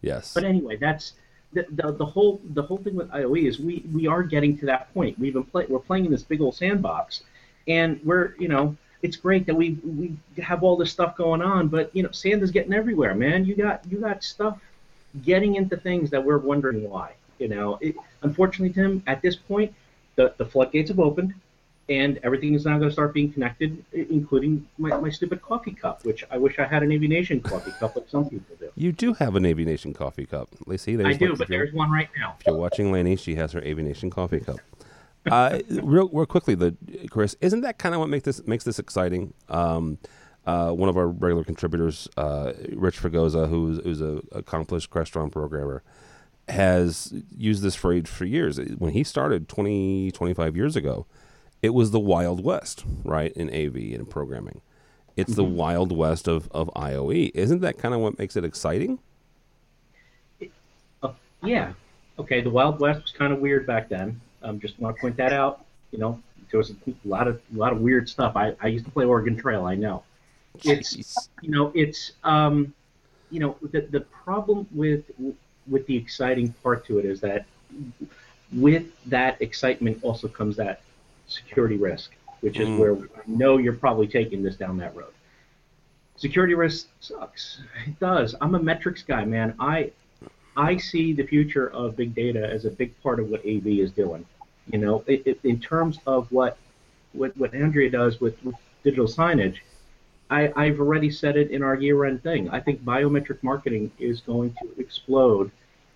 Yes. 0.02 0.34
But 0.34 0.44
anyway, 0.44 0.76
that's 0.78 1.14
the, 1.54 1.66
the, 1.98 2.06
whole 2.06 2.40
the 2.54 2.62
whole 2.62 2.78
thing 2.78 2.96
with 2.96 3.10
IOE 3.10 3.48
is 3.48 3.60
we, 3.60 3.84
we 3.92 4.08
are 4.08 4.22
getting 4.22 4.58
to 4.60 4.66
that 4.68 4.94
point. 4.94 5.18
We've 5.18 5.34
been 5.34 5.44
play, 5.44 5.66
we're 5.68 5.80
playing 5.80 6.06
in 6.06 6.12
this 6.12 6.24
big 6.24 6.42
old 6.42 6.56
sandbox, 6.56 7.24
and 7.68 8.00
we're 8.04 8.36
you 8.38 8.48
know 8.48 8.76
it's 9.02 9.16
great 9.16 9.46
that 9.48 9.56
we 9.56 9.72
we 9.84 10.16
have 10.42 10.64
all 10.64 10.76
this 10.78 10.92
stuff 10.92 11.16
going 11.16 11.42
on, 11.42 11.68
but 11.68 11.96
you 11.96 12.04
know 12.04 12.12
sand 12.12 12.44
is 12.44 12.52
getting 12.52 12.74
everywhere, 12.74 13.16
man. 13.16 13.46
You 13.46 13.56
got 13.56 13.82
you 13.90 14.00
got 14.00 14.24
stuff 14.24 14.60
getting 15.24 15.56
into 15.56 15.76
things 15.78 16.10
that 16.12 16.24
we're 16.24 16.38
wondering 16.38 16.88
why. 16.88 17.14
You 17.40 17.48
know, 17.48 17.80
it, 17.82 17.96
unfortunately, 18.22 18.74
Tim, 18.74 19.02
at 19.08 19.22
this 19.22 19.36
point, 19.36 19.74
the 20.16 20.34
the 20.38 20.46
floodgates 20.46 20.90
have 20.90 21.00
opened. 21.00 21.34
And 21.90 22.20
everything 22.24 22.54
is 22.54 22.66
now 22.66 22.78
going 22.78 22.90
to 22.90 22.94
start 22.94 23.14
being 23.14 23.34
connected, 23.34 23.84
including 23.94 24.68
my, 24.78 24.96
my 24.98 25.10
stupid 25.10 25.42
coffee 25.42 25.72
cup, 25.72 26.06
which 26.06 26.24
I 26.30 26.38
wish 26.38 26.60
I 26.60 26.66
had 26.66 26.84
an 26.84 26.92
AV 26.92 27.02
Nation 27.02 27.42
coffee 27.42 27.72
cup 27.80 27.96
like 27.96 28.08
some 28.08 28.30
people 28.30 28.56
do. 28.60 28.70
You 28.76 28.92
do 28.92 29.14
have 29.14 29.36
an 29.36 29.46
AV 29.46 29.60
Nation 29.60 29.94
coffee 29.94 30.26
cup. 30.26 30.50
Lacey, 30.68 30.96
there's 30.96 31.16
I 31.16 31.18
do, 31.18 31.36
but 31.36 31.48
there's 31.48 31.74
one 31.74 31.92
right 31.92 32.10
now. 32.16 32.36
If 32.40 32.46
you're 32.46 32.56
watching 32.56 32.92
Lainie, 32.92 33.18
she 33.18 33.36
has 33.36 33.52
her 33.54 33.60
AV 33.66 33.80
Nation 33.80 34.12
coffee 34.12 34.40
cup. 34.40 34.60
Uh, 35.30 35.60
real, 35.70 36.10
real 36.10 36.26
quickly, 36.26 36.56
the 36.56 36.76
Chris, 37.10 37.36
isn't 37.42 37.62
that 37.62 37.80
kind 37.80 37.96
of 37.96 38.00
what 38.00 38.10
makes 38.10 38.26
this 38.26 38.46
makes 38.46 38.64
this 38.64 38.78
exciting? 38.78 39.34
Um, 39.50 39.98
uh, 40.46 40.72
one 40.72 40.90
of 40.90 40.98
our 40.98 41.08
regular 41.08 41.44
contributors, 41.44 42.08
uh, 42.18 42.54
Rich 42.74 42.98
Fragoza, 42.98 43.48
who's 43.48 43.84
who's 43.84 44.02
a 44.02 44.22
accomplished 44.32 44.90
Crestron 44.90 45.32
programmer, 45.32 45.84
has 46.48 47.14
used 47.36 47.62
this 47.62 47.76
phrase 47.76 48.10
for 48.10 48.26
years. 48.26 48.60
When 48.78 48.94
he 48.94 49.04
started 49.04 49.48
20, 49.48 50.12
25 50.12 50.56
years 50.56 50.76
ago, 50.76 51.06
it 51.62 51.74
was 51.74 51.92
the 51.92 52.00
Wild 52.00 52.44
West, 52.44 52.86
right, 53.04 53.32
in 53.34 53.50
AV 53.50 53.76
and 53.98 54.10
programming. 54.10 54.62
It's 55.16 55.36
the 55.36 55.44
Wild 55.44 55.92
West 55.92 56.28
of, 56.28 56.50
of 56.52 56.70
IOE. 56.76 57.32
Isn't 57.34 57.60
that 57.60 57.78
kind 57.78 57.94
of 57.94 58.00
what 58.00 58.18
makes 58.18 58.38
it 58.38 58.46
exciting? 58.46 59.00
Uh, 61.04 61.12
yeah. 61.44 61.74
Okay. 62.18 62.40
The 62.40 62.50
Wild 62.50 62.80
West 62.80 63.02
was 63.02 63.12
kind 63.12 63.34
of 63.34 63.40
weird 63.40 63.68
back 63.68 63.90
then. 63.90 64.20
Um, 64.44 64.60
just 64.62 64.80
want 64.80 64.96
to 64.96 65.02
point 65.02 65.18
that 65.18 65.34
out. 65.34 65.66
You 65.92 66.00
know, 66.00 66.22
there 66.52 66.58
was 66.58 66.72
a 66.72 66.76
lot 67.04 67.28
of 67.28 67.42
a 67.54 67.58
lot 67.58 67.74
of 67.74 67.82
weird 67.82 68.08
stuff. 68.08 68.38
I, 68.38 68.56
I 68.62 68.68
used 68.68 68.86
to 68.86 68.92
play 68.92 69.04
Oregon 69.04 69.36
Trail. 69.36 69.66
I 69.66 69.76
know. 69.76 70.04
It's 70.64 70.96
Jeez. 70.96 71.30
you 71.42 71.52
know 71.52 71.72
it's 71.76 72.14
um, 72.24 72.74
you 73.30 73.40
know 73.40 73.58
the 73.62 73.82
the 73.82 74.02
problem 74.02 74.68
with 74.72 75.04
with 75.68 75.86
the 75.86 75.96
exciting 75.96 76.54
part 76.64 76.86
to 76.86 77.00
it 77.00 77.06
is 77.06 77.20
that 77.22 77.46
with 78.54 78.86
that 79.06 79.42
excitement 79.42 80.00
also 80.02 80.28
comes 80.28 80.56
that 80.56 80.82
security 81.30 81.78
risk, 81.78 82.12
which 82.42 82.60
is 82.60 82.68
Mm. 82.68 82.78
where 82.78 82.94
I 82.96 83.22
know 83.28 83.58
you're 83.58 83.74
probably 83.74 84.08
taking 84.08 84.44
this 84.44 84.56
down 84.56 84.78
that 84.78 84.96
road. 84.96 85.14
Security 86.18 86.54
risk 86.54 86.88
sucks. 87.00 87.62
It 87.88 87.98
does. 88.00 88.36
I'm 88.42 88.56
a 88.56 88.60
metrics 88.62 89.04
guy, 89.04 89.24
man. 89.26 89.54
I 89.60 89.92
I 90.58 90.76
see 90.78 91.14
the 91.14 91.26
future 91.26 91.70
of 91.70 91.96
big 91.96 92.14
data 92.14 92.46
as 92.46 92.66
a 92.66 92.72
big 92.72 93.00
part 93.02 93.20
of 93.20 93.30
what 93.30 93.40
AV 93.46 93.80
is 93.80 93.92
doing. 93.92 94.26
You 94.72 94.80
know, 94.80 95.04
it, 95.08 95.24
it, 95.26 95.40
in 95.44 95.60
terms 95.60 96.00
of 96.06 96.30
what 96.32 96.58
what 97.14 97.36
what 97.38 97.54
Andrea 97.54 97.90
does 97.90 98.20
with, 98.20 98.44
with 98.44 98.56
digital 98.84 99.08
signage, 99.08 99.58
I, 100.30 100.52
I've 100.56 100.80
already 100.80 101.10
said 101.12 101.38
it 101.38 101.50
in 101.52 101.64
our 101.64 101.76
year-end 101.76 102.22
thing. 102.22 102.50
I 102.50 102.60
think 102.60 102.84
biometric 102.84 103.42
marketing 103.42 103.92
is 103.98 104.22
going 104.22 104.54
to 104.62 104.70
explode 104.80 105.50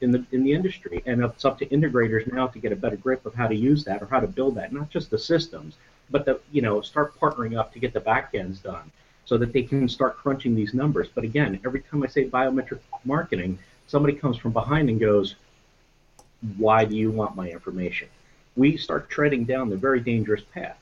in 0.03 0.11
the 0.11 0.25
in 0.31 0.43
the 0.43 0.53
industry, 0.53 1.01
and 1.05 1.23
it's 1.23 1.45
up 1.45 1.57
to 1.59 1.65
integrators 1.67 2.31
now 2.31 2.47
to 2.47 2.59
get 2.59 2.71
a 2.71 2.75
better 2.75 2.95
grip 2.95 3.25
of 3.25 3.33
how 3.33 3.47
to 3.47 3.55
use 3.55 3.83
that 3.85 4.01
or 4.01 4.05
how 4.05 4.19
to 4.19 4.27
build 4.27 4.55
that. 4.55 4.71
Not 4.71 4.89
just 4.89 5.09
the 5.09 5.17
systems, 5.17 5.75
but 6.09 6.25
the 6.25 6.39
you 6.51 6.61
know 6.61 6.81
start 6.81 7.19
partnering 7.19 7.57
up 7.57 7.73
to 7.73 7.79
get 7.79 7.93
the 7.93 8.01
backends 8.01 8.61
done, 8.61 8.91
so 9.25 9.37
that 9.37 9.53
they 9.53 9.63
can 9.63 9.89
start 9.89 10.17
crunching 10.17 10.55
these 10.55 10.73
numbers. 10.73 11.07
But 11.13 11.23
again, 11.23 11.59
every 11.65 11.81
time 11.81 12.03
I 12.03 12.07
say 12.07 12.29
biometric 12.29 12.79
marketing, 13.05 13.57
somebody 13.87 14.13
comes 14.13 14.37
from 14.37 14.51
behind 14.53 14.89
and 14.89 14.99
goes, 14.99 15.35
"Why 16.57 16.85
do 16.85 16.95
you 16.95 17.09
want 17.09 17.35
my 17.35 17.49
information?" 17.49 18.09
We 18.55 18.77
start 18.77 19.09
treading 19.09 19.45
down 19.45 19.69
the 19.69 19.77
very 19.77 19.99
dangerous 19.99 20.43
path 20.53 20.77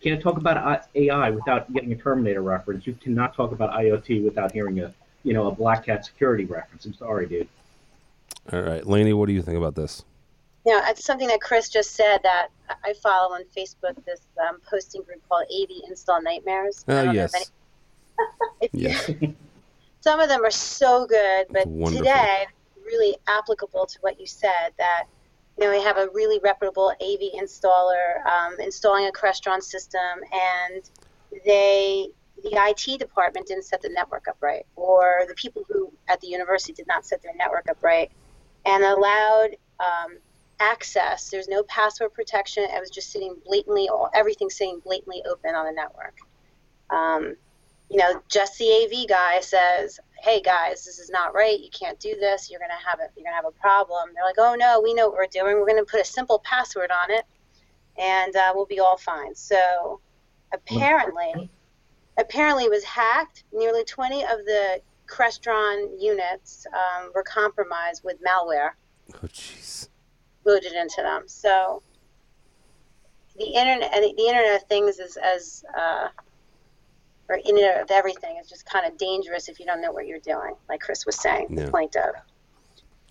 can't 0.00 0.22
talk 0.22 0.38
about 0.38 0.88
AI 0.94 1.30
without 1.30 1.72
getting 1.72 1.92
a 1.92 1.96
Terminator 1.96 2.42
reference. 2.42 2.86
You 2.86 2.94
cannot 2.94 3.34
talk 3.34 3.52
about 3.52 3.72
IoT 3.72 4.24
without 4.24 4.52
hearing 4.52 4.80
a, 4.80 4.94
you 5.24 5.34
know, 5.34 5.48
a 5.48 5.54
Black 5.54 5.86
Hat 5.86 6.04
security 6.04 6.46
reference. 6.46 6.86
I'm 6.86 6.94
sorry, 6.94 7.26
dude. 7.26 7.48
All 8.52 8.60
right, 8.60 8.82
Lainie, 8.82 9.14
what 9.14 9.26
do 9.26 9.32
you 9.32 9.42
think 9.42 9.56
about 9.56 9.74
this? 9.74 10.04
You 10.66 10.72
know, 10.72 10.82
it's 10.86 11.04
something 11.04 11.28
that 11.28 11.40
Chris 11.40 11.68
just 11.68 11.92
said 11.92 12.18
that 12.22 12.48
I 12.84 12.92
follow 13.02 13.34
on 13.34 13.44
Facebook. 13.56 14.04
This 14.04 14.20
um, 14.46 14.58
posting 14.68 15.02
group 15.02 15.22
called 15.28 15.44
AV 15.44 15.70
Install 15.88 16.22
Nightmares. 16.22 16.84
Oh 16.88 17.10
yes, 17.10 17.32
any- 17.34 18.68
yes. 18.72 19.10
some 20.00 20.20
of 20.20 20.28
them 20.28 20.44
are 20.44 20.50
so 20.50 21.06
good, 21.06 21.46
but 21.50 21.64
today 21.90 22.46
really 22.84 23.16
applicable 23.28 23.86
to 23.86 23.98
what 24.00 24.18
you 24.18 24.26
said 24.26 24.72
that 24.78 25.04
you 25.58 25.64
know 25.64 25.70
we 25.70 25.82
have 25.82 25.96
a 25.96 26.08
really 26.12 26.40
reputable 26.42 26.90
AV 27.00 27.20
installer 27.40 28.24
um, 28.26 28.58
installing 28.60 29.06
a 29.06 29.12
Crestron 29.12 29.62
system, 29.62 30.00
and 30.32 30.90
they 31.44 32.08
the 32.42 32.50
IT 32.52 32.98
department 32.98 33.46
didn't 33.46 33.64
set 33.64 33.82
the 33.82 33.88
network 33.90 34.26
up 34.28 34.36
right, 34.40 34.66
or 34.76 35.22
the 35.28 35.34
people 35.34 35.64
who 35.68 35.92
at 36.08 36.20
the 36.20 36.26
university 36.26 36.72
did 36.72 36.86
not 36.86 37.04
set 37.06 37.22
their 37.22 37.34
network 37.36 37.68
up 37.68 37.82
right, 37.82 38.10
and 38.66 38.84
allowed 38.84 39.50
um, 39.80 40.18
access. 40.60 41.30
There's 41.30 41.48
no 41.48 41.62
password 41.64 42.12
protection. 42.12 42.64
It 42.64 42.80
was 42.80 42.90
just 42.90 43.10
sitting 43.10 43.34
blatantly, 43.44 43.88
everything 44.14 44.50
sitting 44.50 44.80
blatantly 44.80 45.22
open 45.28 45.54
on 45.54 45.66
the 45.66 45.72
network. 45.72 46.18
Um, 46.90 47.36
you 47.90 47.96
know, 47.96 48.22
just 48.28 48.56
the 48.58 48.70
AV 48.70 49.08
guy 49.08 49.40
says, 49.40 49.98
"Hey 50.20 50.40
guys, 50.40 50.84
this 50.84 50.98
is 50.98 51.10
not 51.10 51.34
right. 51.34 51.58
You 51.58 51.70
can't 51.70 51.98
do 51.98 52.14
this. 52.14 52.48
You're 52.50 52.60
gonna 52.60 52.74
have 52.74 53.00
a 53.00 53.08
you're 53.16 53.24
gonna 53.24 53.34
have 53.34 53.46
a 53.46 53.60
problem." 53.60 54.10
They're 54.14 54.24
like, 54.24 54.38
"Oh 54.38 54.54
no, 54.54 54.80
we 54.80 54.94
know 54.94 55.08
what 55.08 55.16
we're 55.16 55.26
doing. 55.26 55.56
We're 55.56 55.66
gonna 55.66 55.84
put 55.84 56.00
a 56.00 56.04
simple 56.04 56.38
password 56.40 56.90
on 56.92 57.10
it, 57.10 57.24
and 57.98 58.34
uh, 58.36 58.52
we'll 58.54 58.66
be 58.66 58.78
all 58.78 58.96
fine." 58.96 59.34
So, 59.34 60.00
apparently, 60.52 61.50
apparently 62.16 62.64
it 62.64 62.70
was 62.70 62.84
hacked. 62.84 63.42
Nearly 63.52 63.82
20 63.84 64.22
of 64.22 64.44
the 64.44 64.80
Crestron 65.10 66.00
units 66.00 66.66
um, 66.72 67.10
were 67.14 67.22
compromised 67.24 68.02
with 68.04 68.16
malware 68.22 68.70
Oh 69.14 69.26
jeez. 69.26 69.88
loaded 70.44 70.72
into 70.72 71.02
them. 71.02 71.24
So, 71.26 71.82
the 73.36 73.46
internet, 73.46 73.92
and 73.94 74.04
the 74.04 74.22
Internet 74.22 74.56
of 74.62 74.68
Things 74.68 74.98
is 74.98 75.16
as 75.16 75.64
uh, 75.76 76.08
or 77.28 77.36
Internet 77.44 77.82
of 77.82 77.90
Everything 77.90 78.36
is 78.40 78.48
just 78.48 78.66
kind 78.66 78.86
of 78.86 78.96
dangerous 78.98 79.48
if 79.48 79.58
you 79.60 79.66
don't 79.66 79.80
know 79.80 79.92
what 79.92 80.06
you're 80.06 80.18
doing, 80.20 80.54
like 80.68 80.80
Chris 80.80 81.06
was 81.06 81.18
saying, 81.20 81.46
Yeah. 81.50 81.64
the 81.66 81.70
point 81.70 81.96
of. 81.96 82.14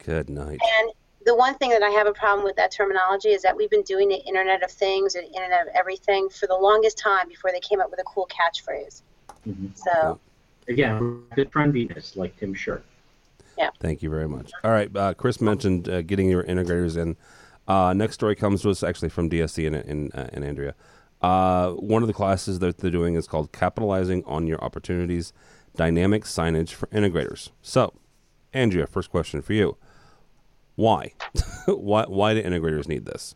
Good 0.04 0.30
night. 0.30 0.60
And 0.80 0.92
the 1.26 1.36
one 1.36 1.56
thing 1.56 1.70
that 1.72 1.84
I 1.84 1.90
have 1.90 2.08
a 2.08 2.14
problem 2.14 2.44
with 2.46 2.56
that 2.58 2.72
terminology 2.72 3.30
is 3.30 3.42
that 3.42 3.56
we've 3.56 3.70
been 3.70 3.84
doing 3.84 4.08
the 4.10 4.22
Internet 4.26 4.64
of 4.64 4.72
Things 4.72 5.16
and 5.16 5.26
Internet 5.26 5.68
of 5.68 5.74
Everything 5.76 6.30
for 6.30 6.48
the 6.48 6.56
longest 6.56 6.98
time 6.98 7.28
before 7.28 7.52
they 7.52 7.60
came 7.60 7.82
up 7.82 7.90
with 7.92 8.00
a 8.00 8.04
cool 8.04 8.28
catchphrase. 8.28 9.02
Mhm. 9.48 9.78
So, 9.78 10.20
Again, 10.70 11.24
the 11.36 11.46
trendiness, 11.46 12.16
like 12.16 12.38
Tim 12.38 12.54
shirt. 12.54 12.84
Yeah. 13.58 13.72
Thank 13.80 14.02
you 14.02 14.10
very 14.10 14.28
much. 14.28 14.52
All 14.64 14.72
right, 14.72 14.96
uh, 14.96 15.14
Chris 15.14 15.42
mentioned 15.42 15.90
uh, 15.90 16.02
getting 16.02 16.30
your 16.30 16.44
integrators 16.44 16.96
in. 16.96 17.18
Uh, 17.68 17.94
next 17.94 18.16
story 18.16 18.36
comes 18.36 18.62
to 18.62 18.70
us 18.70 18.84
actually 18.84 19.10
from 19.10 19.30
DSE 19.30 19.68
and, 19.68 19.76
and, 19.76 20.16
uh, 20.16 20.28
and 20.32 20.46
Andrea. 20.46 20.76
Uh, 21.22 21.72
one 21.72 22.02
of 22.02 22.08
the 22.08 22.14
classes 22.14 22.60
that 22.60 22.78
they're 22.78 22.90
doing 22.90 23.16
is 23.16 23.28
called 23.28 23.52
Capitalizing 23.52 24.24
on 24.26 24.48
Your 24.48 24.64
Opportunities 24.64 25.34
Dynamic 25.76 26.24
Signage 26.24 26.72
for 26.72 26.88
Integrators. 26.88 27.50
So, 27.62 27.94
Andrea, 28.54 28.88
first 28.88 29.12
question 29.12 29.42
for 29.42 29.54
you. 29.54 29.76
Why? 30.76 31.14
why, 31.66 32.06
why 32.08 32.34
do 32.34 32.42
integrators 32.42 32.88
need 32.88 33.06
this? 33.06 33.36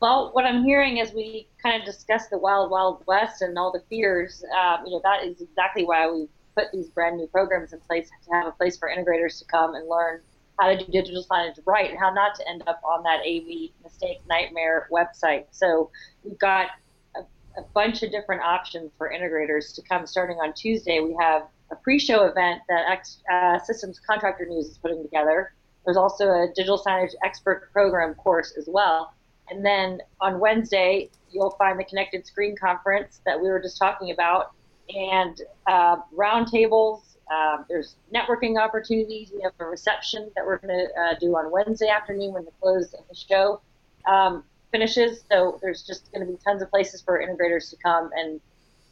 Well, 0.00 0.30
what 0.32 0.44
I'm 0.44 0.62
hearing 0.62 1.00
as 1.00 1.12
we 1.14 1.48
kind 1.62 1.80
of 1.80 1.86
discuss 1.86 2.28
the 2.28 2.36
wild, 2.36 2.70
wild 2.70 3.02
west 3.06 3.40
and 3.40 3.58
all 3.58 3.72
the 3.72 3.82
fears, 3.88 4.44
um, 4.54 4.84
you 4.84 4.92
know, 4.92 5.00
that 5.02 5.24
is 5.24 5.40
exactly 5.40 5.84
why 5.84 6.10
we 6.10 6.28
put 6.54 6.70
these 6.72 6.88
brand 6.88 7.16
new 7.16 7.26
programs 7.28 7.72
in 7.72 7.80
place 7.80 8.08
to 8.08 8.34
have 8.34 8.46
a 8.46 8.52
place 8.52 8.76
for 8.76 8.90
integrators 8.90 9.38
to 9.38 9.44
come 9.46 9.74
and 9.74 9.88
learn 9.88 10.20
how 10.58 10.68
to 10.68 10.76
do 10.76 10.90
digital 10.90 11.24
signage 11.24 11.58
right 11.66 11.90
and 11.90 11.98
how 11.98 12.10
not 12.12 12.34
to 12.34 12.48
end 12.48 12.62
up 12.66 12.80
on 12.82 13.02
that 13.02 13.20
AV 13.20 13.70
mistake 13.82 14.18
nightmare 14.28 14.88
website. 14.92 15.44
So 15.50 15.90
we've 16.24 16.38
got 16.38 16.68
a, 17.14 17.20
a 17.58 17.62
bunch 17.74 18.02
of 18.02 18.10
different 18.10 18.42
options 18.42 18.90
for 18.96 19.10
integrators 19.10 19.74
to 19.74 19.82
come 19.82 20.06
starting 20.06 20.36
on 20.38 20.52
Tuesday. 20.54 21.00
We 21.00 21.16
have 21.20 21.42
a 21.70 21.76
pre-show 21.76 22.24
event 22.24 22.62
that 22.68 22.90
X, 22.90 23.18
uh, 23.30 23.58
Systems 23.60 23.98
Contractor 23.98 24.46
News 24.46 24.66
is 24.66 24.78
putting 24.78 25.02
together. 25.02 25.52
There's 25.84 25.96
also 25.96 26.30
a 26.30 26.48
digital 26.54 26.82
signage 26.84 27.12
expert 27.24 27.70
program 27.72 28.14
course 28.14 28.54
as 28.58 28.64
well. 28.66 29.12
And 29.50 29.64
then 29.64 30.00
on 30.20 30.40
Wednesday, 30.40 31.10
you'll 31.30 31.52
find 31.52 31.78
the 31.78 31.84
Connected 31.84 32.26
Screen 32.26 32.56
Conference 32.56 33.20
that 33.24 33.40
we 33.40 33.48
were 33.48 33.60
just 33.60 33.78
talking 33.78 34.10
about, 34.10 34.52
and 34.94 35.40
uh, 35.66 35.96
roundtables. 36.14 37.02
Uh, 37.30 37.58
there's 37.68 37.96
networking 38.14 38.60
opportunities. 38.60 39.32
We 39.34 39.42
have 39.42 39.52
a 39.58 39.64
reception 39.64 40.30
that 40.36 40.46
we're 40.46 40.58
going 40.58 40.86
to 40.86 41.00
uh, 41.00 41.14
do 41.18 41.36
on 41.36 41.50
Wednesday 41.50 41.88
afternoon 41.88 42.32
when 42.32 42.44
the 42.44 42.52
close 42.60 42.94
of 42.94 43.00
the 43.08 43.14
show 43.16 43.60
um, 44.06 44.44
finishes. 44.70 45.24
So 45.30 45.58
there's 45.60 45.82
just 45.82 46.10
going 46.12 46.24
to 46.24 46.32
be 46.32 46.38
tons 46.44 46.62
of 46.62 46.70
places 46.70 47.02
for 47.02 47.20
integrators 47.20 47.70
to 47.70 47.76
come 47.76 48.10
and, 48.16 48.40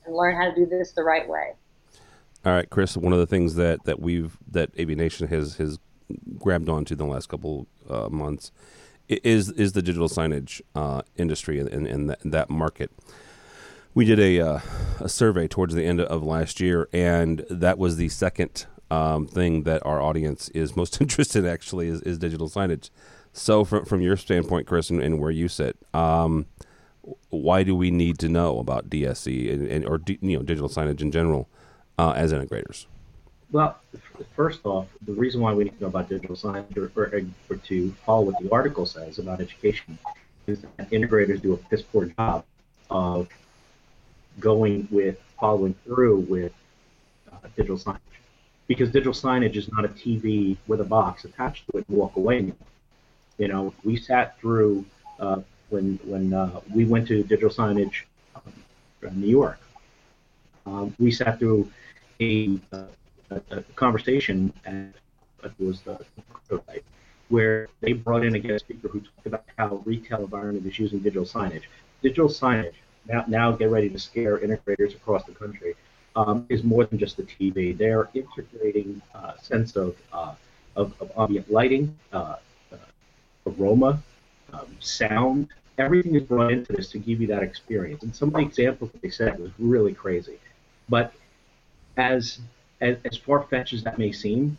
and 0.05 0.15
learn 0.15 0.37
how 0.37 0.51
to 0.51 0.55
do 0.55 0.67
this 0.67 0.93
the 0.93 1.05
right 1.05 1.29
way. 1.29 1.53
All 2.45 2.53
right, 2.53 2.69
Chris. 2.69 2.97
One 2.97 3.13
of 3.13 3.21
the 3.21 3.27
things 3.27 3.55
that, 3.55 3.85
that 3.85 4.01
we've 4.01 4.37
that 4.51 4.71
AV 4.79 4.89
Nation 4.91 5.29
has 5.29 5.57
has 5.57 5.79
grabbed 6.39 6.69
onto 6.69 6.95
in 6.95 6.99
the 6.99 7.07
last 7.07 7.29
couple 7.29 7.67
uh, 7.89 8.09
months 8.11 8.53
is 9.09 9.51
is 9.51 9.73
the 9.73 9.83
digital 9.83 10.09
signage 10.09 10.61
uh, 10.75 11.03
industry 11.17 11.59
and, 11.59 11.87
and 11.87 12.11
that, 12.11 12.19
that, 12.25 12.51
market. 12.51 12.91
We 13.95 14.05
did 14.05 14.19
a 14.19 14.41
uh, 14.41 14.61
a 15.01 15.09
survey 15.09 15.47
towards 15.47 15.75
the 15.75 15.85
end 15.85 16.01
of 16.01 16.23
last 16.23 16.61
year, 16.61 16.89
and 16.93 17.45
that 17.51 17.79
was 17.79 17.97
the 17.97 18.09
second 18.09 18.67
um, 18.91 19.27
thing 19.27 19.63
that 19.65 19.85
our 19.85 20.01
audience 20.01 20.49
is 20.51 20.77
most 20.77 21.01
interested 21.01 21.45
in. 21.45 21.51
Actually, 21.51 21.89
is, 21.89 22.01
is 22.03 22.19
digital 22.19 22.49
signage. 22.49 22.91
So, 23.33 23.65
from 23.65 23.85
from 23.85 24.01
your 24.01 24.17
standpoint, 24.17 24.67
Chris, 24.67 24.91
and, 24.91 25.03
and 25.03 25.21
where 25.21 25.31
you 25.31 25.49
sit, 25.49 25.77
um, 25.93 26.47
why 27.31 27.63
do 27.63 27.77
we 27.77 27.91
need 27.91 28.19
to 28.21 28.29
know 28.29 28.59
about 28.59 28.89
DSE 28.89 29.53
and, 29.53 29.67
and 29.67 29.85
or 29.85 30.01
you 30.07 30.39
know 30.39 30.43
digital 30.43 30.69
signage 30.69 31.01
in 31.01 31.11
general 31.11 31.49
uh, 31.99 32.13
as 32.13 32.33
integrators? 32.33 32.87
Well, 33.55 33.79
first 34.35 34.67
off, 34.67 34.89
the 35.07 35.13
reason 35.13 35.41
why 35.41 35.55
we 35.55 35.63
need 35.63 35.77
to 35.77 35.83
know 35.83 35.87
about 35.87 36.09
digital 36.09 36.35
signage 36.35 36.77
or, 36.77 36.91
or, 36.97 37.23
or, 37.49 37.57
to 37.57 37.93
follow 38.05 38.23
what 38.23 38.43
the 38.43 38.51
article 38.51 38.85
says 38.85 39.21
about 39.21 39.41
education 39.41 39.97
is 40.49 40.63
that 40.63 40.91
integrators 40.91 41.41
do 41.41 41.53
a 41.53 41.57
piss 41.57 41.81
poor 41.81 42.07
job 42.07 42.45
of 42.91 43.29
going 44.41 44.89
with, 44.91 45.21
following 45.39 45.73
through 45.85 46.27
with 46.29 46.53
uh, 47.33 47.37
digital 47.55 47.79
signage. 47.79 48.01
Because 48.67 48.91
digital 48.91 49.13
signage 49.13 49.55
is 49.55 49.71
not 49.71 49.85
a 49.85 49.89
TV 49.89 50.57
with 50.67 50.81
a 50.81 50.85
box 50.85 51.25
attached 51.25 51.71
to 51.71 51.79
it 51.79 51.85
and 51.89 51.97
walk 51.97 52.17
away. 52.17 52.53
You 53.39 53.47
know, 53.47 53.73
we 53.85 53.95
sat 53.95 54.37
through 54.41 54.85
uh, 55.21 55.43
when 55.69 56.01
when 56.03 56.35
uh, 56.35 56.59
we 56.75 56.87
went 56.87 57.07
to 57.07 57.23
digital 57.23 57.51
signage 57.51 58.03
um, 58.35 58.53
in 59.03 59.21
New 59.21 59.29
York. 59.29 59.61
Um, 60.67 60.93
we 60.99 61.13
sat 61.13 61.39
through 61.39 61.71
a 62.21 62.59
uh, 62.73 62.87
a, 63.51 63.59
a 63.59 63.63
conversation 63.75 64.53
at 64.65 64.95
it 65.45 65.53
was 65.59 65.81
the 65.83 65.99
prototype 66.49 66.85
where 67.29 67.69
they 67.81 67.93
brought 67.93 68.25
in 68.25 68.35
a 68.35 68.39
guest 68.39 68.65
speaker 68.65 68.89
who 68.89 69.01
talked 69.01 69.27
about 69.27 69.45
how 69.57 69.83
retail 69.85 70.21
environment 70.21 70.67
is 70.67 70.79
using 70.79 70.99
digital 71.01 71.25
signage. 71.25 71.65
Digital 72.03 72.29
signage 72.29 72.75
now 73.07 73.25
now 73.29 73.53
get 73.53 73.71
ready 73.71 73.89
to 73.89 73.99
scare 73.99 74.39
integrators 74.39 74.95
across 74.95 75.25
the 75.25 75.33
country. 75.33 75.75
Um, 76.17 76.47
is 76.49 76.63
more 76.63 76.85
than 76.85 76.97
just 76.97 77.17
the 77.17 77.25
TV. 77.25 77.77
They're 77.77 78.09
integrating 78.15 79.03
uh, 79.17 79.37
sense 79.37 79.75
of, 79.75 79.97
uh, 80.13 80.35
of, 80.77 80.95
of 81.01 81.11
ambient 81.19 81.51
lighting, 81.51 81.99
uh, 82.13 82.37
uh 82.71 82.77
aroma, 83.49 84.01
um, 84.53 84.69
sound. 84.79 85.49
Everything 85.77 86.15
is 86.15 86.23
brought 86.23 86.53
into 86.53 86.73
this 86.73 86.89
to 86.91 87.01
give 87.01 87.21
you 87.21 87.27
that 87.27 87.43
experience. 87.43 88.05
And 88.05 88.15
some 88.15 88.29
of 88.29 88.35
the 88.35 88.43
examples 88.43 88.93
they 89.03 89.11
said 89.11 89.41
was 89.41 89.51
really 89.59 89.93
crazy. 89.93 90.39
But 90.89 91.13
as 91.97 92.39
as, 92.85 92.99
as 93.05 93.17
far 93.17 93.43
fetched 93.43 93.73
as 93.73 93.83
that 93.83 93.99
may 93.99 94.13
seem, 94.13 94.59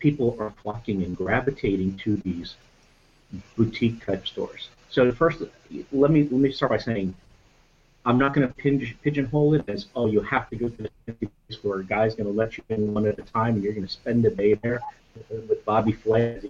people 0.00 0.36
are 0.40 0.52
flocking 0.62 1.02
and 1.04 1.16
gravitating 1.16 1.96
to 1.98 2.16
these 2.16 2.56
boutique 3.56 4.04
type 4.04 4.26
stores. 4.26 4.68
So 4.90 5.10
first, 5.12 5.42
let 5.92 6.10
me 6.10 6.22
let 6.24 6.32
me 6.32 6.52
start 6.52 6.70
by 6.72 6.78
saying, 6.78 7.14
I'm 8.04 8.18
not 8.18 8.34
going 8.34 8.46
to 8.46 8.94
pigeonhole 9.02 9.54
it 9.54 9.64
as 9.68 9.86
oh 9.94 10.06
you 10.06 10.20
have 10.20 10.50
to 10.50 10.56
go 10.56 10.68
to 10.68 10.82
the 11.06 11.12
place 11.12 11.62
where 11.62 11.78
a 11.78 11.84
guy's 11.84 12.14
going 12.14 12.26
to 12.26 12.32
let 12.32 12.58
you 12.58 12.64
in 12.68 12.92
one 12.92 13.06
at 13.06 13.18
a 13.18 13.22
time 13.22 13.54
and 13.54 13.62
you're 13.62 13.72
going 13.72 13.86
to 13.86 13.92
spend 13.92 14.26
a 14.26 14.30
day 14.30 14.54
there 14.54 14.80
with 15.30 15.64
Bobby 15.64 15.92
Flay 15.92 16.40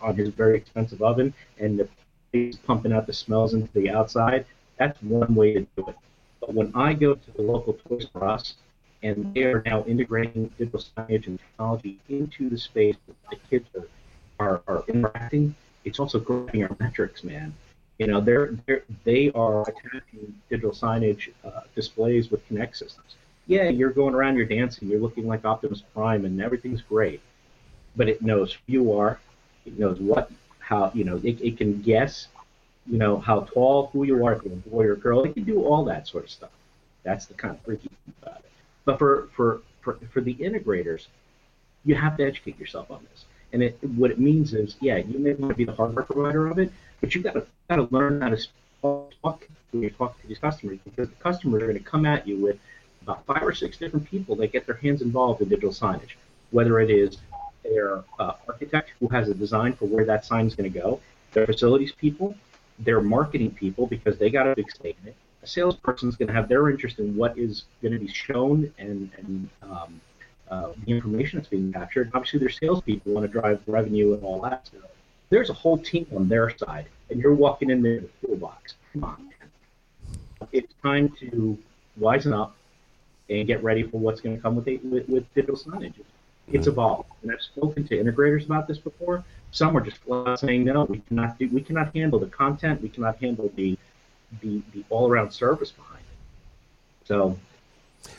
on 0.00 0.16
his 0.16 0.30
very 0.30 0.56
expensive 0.56 1.00
oven 1.00 1.32
and 1.58 1.78
the 1.78 1.88
he's 2.32 2.56
pumping 2.56 2.92
out 2.92 3.06
the 3.06 3.12
smells 3.12 3.54
into 3.54 3.72
the 3.72 3.88
outside. 3.88 4.44
That's 4.78 5.00
one 5.00 5.34
way 5.34 5.54
to 5.54 5.60
do 5.76 5.88
it. 5.88 5.96
But 6.40 6.52
when 6.52 6.72
I 6.74 6.92
go 6.92 7.14
to 7.14 7.30
the 7.30 7.42
local 7.42 7.74
Toys 7.74 8.08
R 8.14 8.28
Us 8.28 8.54
and 9.02 9.34
they 9.34 9.44
are 9.44 9.62
now 9.66 9.84
integrating 9.84 10.48
digital 10.58 10.80
signage 10.80 11.26
and 11.26 11.38
technology 11.38 11.98
into 12.08 12.48
the 12.48 12.58
space 12.58 12.96
that 13.06 13.16
the 13.30 13.36
kids 13.48 13.68
are, 13.76 13.88
are, 14.38 14.62
are 14.66 14.84
interacting. 14.88 15.54
It's 15.84 16.00
also 16.00 16.18
growing 16.18 16.62
our 16.64 16.76
metrics, 16.80 17.22
man. 17.22 17.54
You 17.98 18.06
know, 18.08 18.20
they're, 18.20 18.52
they're 18.66 18.82
they 19.04 19.30
are 19.32 19.62
attaching 19.62 20.34
digital 20.50 20.72
signage 20.72 21.32
uh, 21.44 21.60
displays 21.74 22.30
with 22.30 22.46
Kinect 22.48 22.76
systems. 22.76 23.14
Yeah, 23.46 23.68
you're 23.68 23.90
going 23.90 24.14
around, 24.14 24.36
you're 24.36 24.46
dancing, 24.46 24.88
you're 24.88 25.00
looking 25.00 25.26
like 25.26 25.44
Optimus 25.44 25.82
Prime, 25.94 26.24
and 26.24 26.42
everything's 26.42 26.82
great. 26.82 27.20
But 27.94 28.08
it 28.08 28.20
knows 28.20 28.52
who 28.52 28.60
you 28.72 28.98
are. 28.98 29.20
It 29.64 29.78
knows 29.78 29.98
what, 30.00 30.30
how, 30.58 30.90
you 30.94 31.04
know, 31.04 31.20
it, 31.22 31.40
it 31.40 31.56
can 31.56 31.80
guess, 31.80 32.28
you 32.86 32.98
know, 32.98 33.18
how 33.18 33.40
tall, 33.40 33.88
who 33.92 34.04
you 34.04 34.24
are, 34.26 34.34
if 34.34 34.42
you're 34.42 34.52
a 34.52 34.56
boy 34.56 34.84
or 34.84 34.92
a 34.92 34.96
girl. 34.96 35.24
It 35.24 35.34
can 35.34 35.44
do 35.44 35.64
all 35.64 35.84
that 35.84 36.06
sort 36.06 36.24
of 36.24 36.30
stuff. 36.30 36.50
That's 37.04 37.26
the 37.26 37.34
kind 37.34 37.54
of 37.54 37.60
freaky 37.62 37.90
about 38.20 38.40
it. 38.40 38.45
But 38.86 38.98
for, 38.98 39.28
for, 39.36 39.60
for, 39.82 39.98
for 40.10 40.22
the 40.22 40.34
integrators, 40.36 41.08
you 41.84 41.94
have 41.94 42.16
to 42.16 42.24
educate 42.24 42.58
yourself 42.58 42.90
on 42.90 43.06
this. 43.10 43.26
And 43.52 43.62
it, 43.62 43.78
what 43.82 44.10
it 44.10 44.18
means 44.18 44.54
is, 44.54 44.76
yeah, 44.80 44.96
you 44.96 45.18
may 45.18 45.34
want 45.34 45.52
to 45.52 45.56
be 45.56 45.64
the 45.64 45.72
hardware 45.72 46.04
provider 46.04 46.46
of 46.46 46.58
it, 46.58 46.72
but 47.00 47.14
you've 47.14 47.24
got 47.24 47.34
to, 47.34 47.46
got 47.68 47.76
to 47.76 47.88
learn 47.90 48.22
how 48.22 48.30
to 48.30 48.38
talk 49.22 49.46
when 49.72 49.82
you 49.82 49.90
talk 49.90 50.20
to 50.20 50.26
these 50.26 50.38
customers 50.38 50.78
because 50.84 51.08
the 51.08 51.14
customers 51.16 51.62
are 51.62 51.66
going 51.66 51.78
to 51.78 51.84
come 51.84 52.06
at 52.06 52.26
you 52.26 52.38
with 52.38 52.58
about 53.02 53.24
five 53.26 53.42
or 53.42 53.54
six 53.54 53.76
different 53.76 54.08
people 54.10 54.34
that 54.36 54.48
get 54.48 54.66
their 54.66 54.76
hands 54.76 55.02
involved 55.02 55.40
in 55.40 55.48
digital 55.48 55.70
signage, 55.70 56.14
whether 56.50 56.80
it 56.80 56.90
is 56.90 57.18
their 57.62 58.02
uh, 58.18 58.32
architect 58.48 58.90
who 59.00 59.08
has 59.08 59.28
a 59.28 59.34
design 59.34 59.72
for 59.72 59.86
where 59.86 60.04
that 60.04 60.24
sign 60.24 60.46
is 60.46 60.54
going 60.54 60.72
to 60.72 60.78
go, 60.78 61.00
their 61.32 61.46
facilities 61.46 61.92
people, 61.92 62.34
their 62.78 63.00
marketing 63.00 63.50
people 63.50 63.86
because 63.86 64.18
they 64.18 64.30
got 64.30 64.46
a 64.46 64.54
big 64.54 64.70
stake 64.70 64.96
in 65.02 65.08
it, 65.08 65.16
a 65.46 65.48
salesperson 65.48 66.08
is 66.08 66.16
going 66.16 66.26
to 66.26 66.34
have 66.34 66.48
their 66.48 66.68
interest 66.68 66.98
in 66.98 67.16
what 67.16 67.38
is 67.38 67.64
going 67.80 67.92
to 67.92 68.00
be 68.00 68.08
shown 68.08 68.72
and, 68.78 69.10
and 69.16 69.48
um, 69.62 70.00
uh, 70.50 70.72
the 70.84 70.92
information 70.92 71.38
that's 71.38 71.48
being 71.48 71.72
captured. 71.72 72.10
Obviously, 72.14 72.40
their 72.40 72.50
salespeople 72.50 73.12
want 73.12 73.24
to 73.24 73.40
drive 73.40 73.60
revenue 73.66 74.14
and 74.14 74.22
all 74.24 74.40
that 74.40 74.66
stuff. 74.66 74.90
There's 75.30 75.50
a 75.50 75.52
whole 75.52 75.78
team 75.78 76.06
on 76.14 76.28
their 76.28 76.56
side, 76.56 76.86
and 77.10 77.20
you're 77.20 77.34
walking 77.34 77.70
in 77.70 77.82
there 77.82 78.00
with 78.00 78.10
a 78.22 78.26
toolbox. 78.26 78.74
Come 78.92 79.04
on, 79.04 79.28
man. 79.28 80.18
It's 80.52 80.72
time 80.82 81.08
to 81.20 81.56
wisen 82.00 82.36
up 82.38 82.56
and 83.30 83.46
get 83.46 83.62
ready 83.62 83.82
for 83.84 83.98
what's 83.98 84.20
going 84.20 84.36
to 84.36 84.42
come 84.42 84.56
with, 84.56 84.66
with, 84.84 85.08
with 85.08 85.34
digital 85.34 85.56
signage. 85.56 85.94
It's 86.52 86.68
evolved, 86.68 87.10
and 87.22 87.32
I've 87.32 87.42
spoken 87.42 87.86
to 87.88 87.96
integrators 87.96 88.46
about 88.46 88.68
this 88.68 88.78
before. 88.78 89.24
Some 89.50 89.76
are 89.76 89.80
just 89.80 89.98
saying, 90.40 90.64
no, 90.64 90.84
we 90.84 90.98
cannot 91.08 91.38
do, 91.38 91.48
we 91.48 91.60
cannot 91.60 91.94
handle 91.94 92.20
the 92.20 92.26
content, 92.26 92.82
we 92.82 92.88
cannot 92.88 93.18
handle 93.18 93.50
the 93.56 93.76
the, 94.40 94.62
the 94.72 94.84
all 94.90 95.08
around 95.08 95.30
service 95.30 95.70
behind 95.70 96.00
it. 96.00 97.06
So 97.06 97.38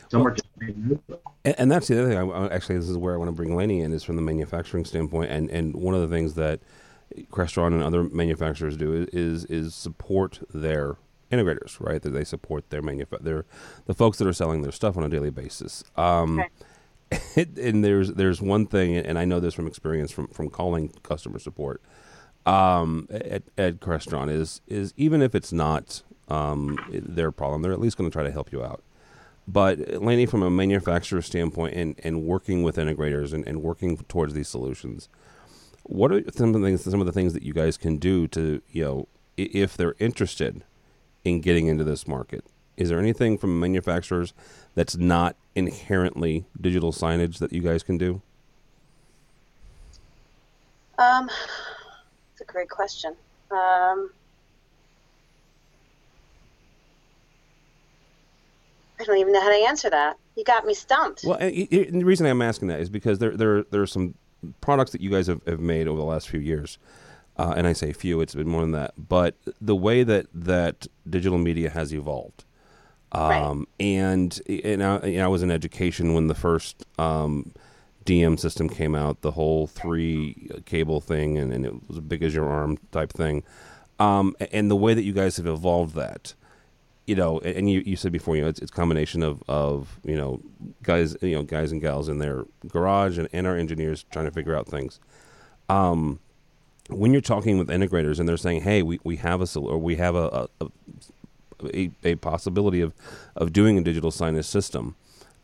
some 0.08 0.20
well, 0.20 0.28
are 0.28 0.36
just 0.36 0.48
and, 0.60 1.00
and, 1.44 1.70
that's 1.70 1.88
the 1.88 2.00
other 2.00 2.08
thing. 2.08 2.32
I, 2.32 2.48
actually, 2.48 2.76
this 2.76 2.88
is 2.88 2.96
where 2.96 3.14
I 3.14 3.16
want 3.16 3.28
to 3.28 3.32
bring 3.32 3.54
Lenny 3.54 3.80
in 3.80 3.92
is 3.92 4.02
from 4.02 4.16
the 4.16 4.22
manufacturing 4.22 4.84
standpoint, 4.84 5.30
and 5.30 5.50
and 5.50 5.74
one 5.76 5.94
of 5.94 6.00
the 6.00 6.08
things 6.08 6.34
that 6.34 6.60
Crestron 7.30 7.68
and 7.68 7.82
other 7.82 8.04
manufacturers 8.04 8.76
do 8.76 9.06
is 9.12 9.44
is 9.46 9.74
support 9.74 10.40
their 10.52 10.96
integrators, 11.30 11.80
right? 11.80 12.02
That 12.02 12.10
they 12.10 12.24
support 12.24 12.70
their 12.70 12.82
manufa- 12.82 13.22
their 13.22 13.44
the 13.86 13.94
folks 13.94 14.18
that 14.18 14.26
are 14.26 14.32
selling 14.32 14.62
their 14.62 14.72
stuff 14.72 14.96
on 14.96 15.04
a 15.04 15.08
daily 15.08 15.30
basis. 15.30 15.84
Um, 15.96 16.40
okay. 16.40 17.46
and 17.62 17.84
there's 17.84 18.12
there's 18.12 18.42
one 18.42 18.66
thing, 18.66 18.96
and 18.96 19.18
I 19.18 19.24
know 19.24 19.40
this 19.40 19.54
from 19.54 19.66
experience 19.66 20.10
from 20.10 20.28
from 20.28 20.50
calling 20.50 20.90
customer 21.02 21.38
support 21.38 21.82
um, 22.48 23.06
at 23.10 23.42
at 23.58 23.80
Crestron 23.80 24.30
is 24.30 24.62
is 24.66 24.94
even 24.96 25.20
if 25.22 25.34
it's 25.34 25.52
not 25.52 26.02
um, 26.28 26.78
their 26.90 27.30
problem, 27.30 27.62
they're 27.62 27.72
at 27.72 27.80
least 27.80 27.98
going 27.98 28.10
to 28.10 28.12
try 28.12 28.24
to 28.24 28.32
help 28.32 28.52
you 28.52 28.64
out. 28.64 28.82
But 29.46 29.78
Lainie, 29.78 30.28
from 30.28 30.42
a 30.42 30.50
manufacturer 30.50 31.22
standpoint, 31.22 31.74
and, 31.74 31.98
and 32.04 32.24
working 32.24 32.62
with 32.62 32.76
integrators 32.76 33.32
and, 33.32 33.46
and 33.46 33.62
working 33.62 33.96
towards 33.96 34.34
these 34.34 34.48
solutions, 34.48 35.08
what 35.84 36.12
are 36.12 36.22
some 36.32 36.54
of 36.54 36.60
the 36.60 36.66
things 36.66 36.84
some 36.84 37.00
of 37.00 37.06
the 37.06 37.12
things 37.12 37.34
that 37.34 37.42
you 37.42 37.52
guys 37.52 37.76
can 37.76 37.98
do 37.98 38.26
to 38.28 38.62
you 38.70 38.84
know 38.84 39.08
if 39.36 39.76
they're 39.76 39.94
interested 39.98 40.64
in 41.24 41.40
getting 41.40 41.66
into 41.66 41.84
this 41.84 42.08
market? 42.08 42.44
Is 42.78 42.88
there 42.90 42.98
anything 42.98 43.36
from 43.36 43.58
manufacturers 43.60 44.32
that's 44.74 44.96
not 44.96 45.36
inherently 45.54 46.46
digital 46.58 46.92
signage 46.92 47.38
that 47.38 47.52
you 47.52 47.60
guys 47.60 47.82
can 47.82 47.98
do? 47.98 48.22
Um, 50.98 51.28
great 52.48 52.68
question. 52.68 53.14
Um, 53.50 54.10
I 59.00 59.04
don't 59.04 59.18
even 59.18 59.32
know 59.32 59.40
how 59.40 59.50
to 59.50 59.66
answer 59.68 59.88
that. 59.90 60.16
You 60.36 60.44
got 60.44 60.66
me 60.66 60.74
stumped. 60.74 61.22
Well, 61.24 61.38
the 61.38 62.02
reason 62.04 62.26
I'm 62.26 62.42
asking 62.42 62.68
that 62.68 62.80
is 62.80 62.90
because 62.90 63.18
there 63.18 63.36
there 63.36 63.62
there 63.70 63.82
are 63.82 63.86
some 63.86 64.14
products 64.60 64.92
that 64.92 65.00
you 65.00 65.10
guys 65.10 65.26
have, 65.26 65.40
have 65.46 65.60
made 65.60 65.88
over 65.88 65.98
the 65.98 66.04
last 66.04 66.28
few 66.28 66.40
years. 66.40 66.78
Uh, 67.36 67.54
and 67.56 67.68
I 67.68 67.72
say 67.72 67.92
few, 67.92 68.20
it's 68.20 68.34
been 68.34 68.48
more 68.48 68.62
than 68.62 68.72
that. 68.72 68.94
But 68.96 69.36
the 69.60 69.76
way 69.76 70.02
that, 70.02 70.26
that 70.34 70.88
digital 71.08 71.38
media 71.38 71.70
has 71.70 71.94
evolved, 71.94 72.44
um, 73.12 73.28
right. 73.30 73.66
and 73.78 74.40
and 74.48 74.82
I, 74.82 75.06
you 75.06 75.18
know, 75.18 75.24
I 75.24 75.28
was 75.28 75.44
in 75.44 75.50
education 75.50 76.14
when 76.14 76.26
the 76.26 76.34
first 76.34 76.84
um, 76.98 77.52
DM 78.08 78.38
system 78.38 78.68
came 78.70 78.94
out, 78.94 79.20
the 79.20 79.32
whole 79.32 79.66
three 79.66 80.50
cable 80.64 81.00
thing, 81.00 81.36
and, 81.36 81.52
and 81.52 81.66
it 81.66 81.88
was 81.88 82.00
big 82.00 82.22
as 82.22 82.34
your 82.34 82.48
arm 82.48 82.78
type 82.90 83.12
thing. 83.12 83.42
Um, 83.98 84.34
and 84.50 84.70
the 84.70 84.76
way 84.76 84.94
that 84.94 85.02
you 85.02 85.12
guys 85.12 85.36
have 85.36 85.46
evolved 85.46 85.94
that, 85.96 86.32
you 87.06 87.14
know, 87.14 87.38
and 87.40 87.68
you, 87.70 87.82
you 87.84 87.96
said 87.96 88.12
before, 88.12 88.34
you 88.36 88.42
know, 88.42 88.48
it's, 88.48 88.60
it's 88.60 88.70
combination 88.70 89.22
of, 89.22 89.42
of, 89.46 90.00
you 90.04 90.16
know, 90.16 90.40
guys, 90.82 91.16
you 91.20 91.34
know, 91.34 91.42
guys 91.42 91.70
and 91.70 91.82
gals 91.82 92.08
in 92.08 92.18
their 92.18 92.44
garage 92.68 93.18
and, 93.18 93.28
and 93.32 93.46
our 93.46 93.56
engineers 93.56 94.04
trying 94.10 94.24
to 94.24 94.30
figure 94.30 94.56
out 94.56 94.66
things. 94.66 95.00
Um, 95.68 96.20
when 96.88 97.12
you're 97.12 97.20
talking 97.20 97.58
with 97.58 97.68
integrators 97.68 98.18
and 98.18 98.26
they're 98.26 98.38
saying, 98.38 98.62
"Hey, 98.62 98.82
we, 98.82 98.98
we 99.04 99.16
have 99.16 99.42
a 99.42 99.58
or 99.58 99.76
we 99.76 99.96
have 99.96 100.14
a 100.14 100.48
a, 100.60 100.66
a, 101.74 101.90
a 102.02 102.14
possibility 102.14 102.80
of 102.80 102.94
of 103.36 103.52
doing 103.52 103.76
a 103.76 103.82
digital 103.82 104.10
signage 104.10 104.46
system," 104.46 104.96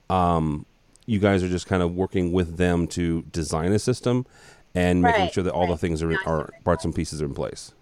um, 0.08 0.64
you 1.06 1.18
guys 1.18 1.42
are 1.42 1.48
just 1.48 1.66
kind 1.66 1.82
of 1.82 1.94
working 1.94 2.32
with 2.32 2.56
them 2.56 2.86
to 2.88 3.22
design 3.22 3.72
a 3.72 3.78
system 3.78 4.26
and 4.74 5.02
right, 5.02 5.12
making 5.12 5.32
sure 5.32 5.44
that 5.44 5.52
all 5.52 5.62
right. 5.62 5.70
the 5.70 5.76
things 5.78 6.02
are, 6.02 6.12
are 6.26 6.50
parts 6.64 6.84
and 6.84 6.94
pieces 6.94 7.22
are 7.22 7.26
in 7.26 7.34
place. 7.34 7.72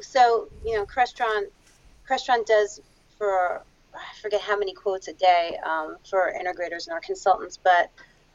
So 0.00 0.48
you 0.64 0.74
know, 0.74 0.86
Crestron 0.86 1.46
Crestron 2.08 2.44
does 2.46 2.80
for 3.18 3.62
I 3.94 4.20
forget 4.20 4.40
how 4.40 4.58
many 4.58 4.72
quotes 4.72 5.08
a 5.08 5.12
day 5.12 5.58
um, 5.64 5.96
for 6.08 6.32
integrators 6.32 6.86
and 6.86 6.94
our 6.94 7.00
consultants, 7.00 7.58
but 7.62 7.90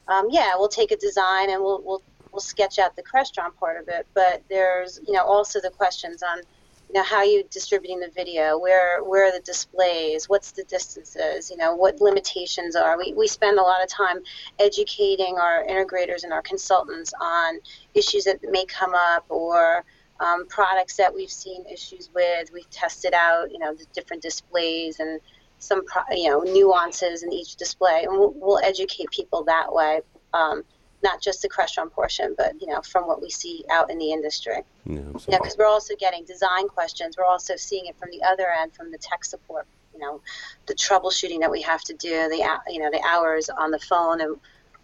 um, 0.08 0.28
yeah, 0.30 0.54
we'll 0.56 0.70
take 0.70 0.92
a 0.92 0.98
design 0.98 1.50
and 1.50 1.62
we'll 1.62 1.82
we'll 1.84 2.02
we'll 2.32 2.42
sketch 2.42 2.80
out 2.80 2.96
the 2.96 3.04
Crestron 3.04 3.56
part 3.56 3.82
of 3.82 3.88
it. 3.88 4.06
But 4.14 4.44
there's 4.50 5.00
you 5.08 5.14
know 5.14 5.24
also 5.24 5.60
the 5.60 5.72
questions 5.72 6.24
on 6.24 6.42
you 6.90 6.94
know 6.94 7.04
how 7.04 7.18
are 7.18 7.26
you 7.26 7.44
distributing 7.52 8.00
the 8.00 8.10
video 8.16 8.58
where 8.58 9.04
where 9.04 9.28
are 9.28 9.32
the 9.32 9.42
displays 9.42 10.30
what's 10.30 10.52
the 10.52 10.64
distances 10.64 11.52
you 11.52 11.58
know 11.58 11.76
what 11.76 12.00
limitations 12.00 12.76
are 12.76 12.98
we, 12.98 13.14
we 13.14 13.28
spend 13.28 13.60
a 13.60 13.62
lot 13.62 13.84
of 13.84 13.90
time 13.90 14.20
educating 14.60 15.38
our 15.38 15.66
integrators 15.66 16.24
and 16.24 16.32
our 16.32 16.42
consultants 16.42 17.14
on 17.20 17.60
issues 17.94 18.24
that 18.24 18.40
may 18.44 18.66
come 18.66 18.94
up 18.96 19.26
or 19.30 19.84
um, 20.20 20.48
products 20.48 20.96
that 20.98 21.14
we've 21.14 21.32
seen 21.32 21.66
issues 21.72 22.10
with. 22.14 22.52
We've 22.54 22.70
tested 22.70 23.14
out, 23.14 23.52
you 23.52 23.60
know, 23.60 23.74
the 23.74 23.86
different 23.94 24.24
displays 24.24 25.00
and 25.00 25.20
some, 25.60 25.84
you 26.12 26.30
know, 26.30 26.42
nuances 26.42 27.24
in 27.24 27.32
each 27.32 27.56
display, 27.56 28.04
and 28.04 28.18
we'll, 28.18 28.34
we'll 28.36 28.60
educate 28.60 29.10
people 29.12 29.44
that 29.46 29.72
way. 29.74 30.02
Um, 30.34 30.64
not 31.04 31.22
just 31.22 31.42
the 31.42 31.50
Crestron 31.50 31.92
portion, 31.92 32.36
but 32.38 32.60
you 32.60 32.68
know, 32.68 32.82
from 32.82 33.08
what 33.08 33.22
we 33.22 33.30
see 33.30 33.64
out 33.70 33.92
in 33.92 33.98
the 33.98 34.12
industry. 34.12 34.64
Yeah, 34.86 35.02
because 35.28 35.56
we're 35.58 35.68
also 35.68 35.96
getting 36.00 36.26
design 36.26 36.68
questions. 36.68 37.16
We're 37.18 37.26
also 37.26 37.56
seeing 37.56 37.86
it 37.86 37.98
from 37.98 38.10
the 38.12 38.24
other 38.24 38.48
end, 38.50 38.74
from 38.74 38.92
the 38.92 38.98
tech 38.98 39.24
support. 39.26 39.68
You 39.94 40.00
know, 40.00 40.22
the 40.68 40.76
troubleshooting 40.76 41.40
that 41.40 41.52
we 41.52 41.62
have 41.64 41.82
to 41.84 41.94
do, 41.94 42.10
the 42.30 42.60
you 42.68 42.80
know, 42.80 42.92
the 42.92 43.02
hours 43.08 43.50
on 43.50 43.72
the 43.72 43.80
phone, 43.80 44.22
and 44.22 44.38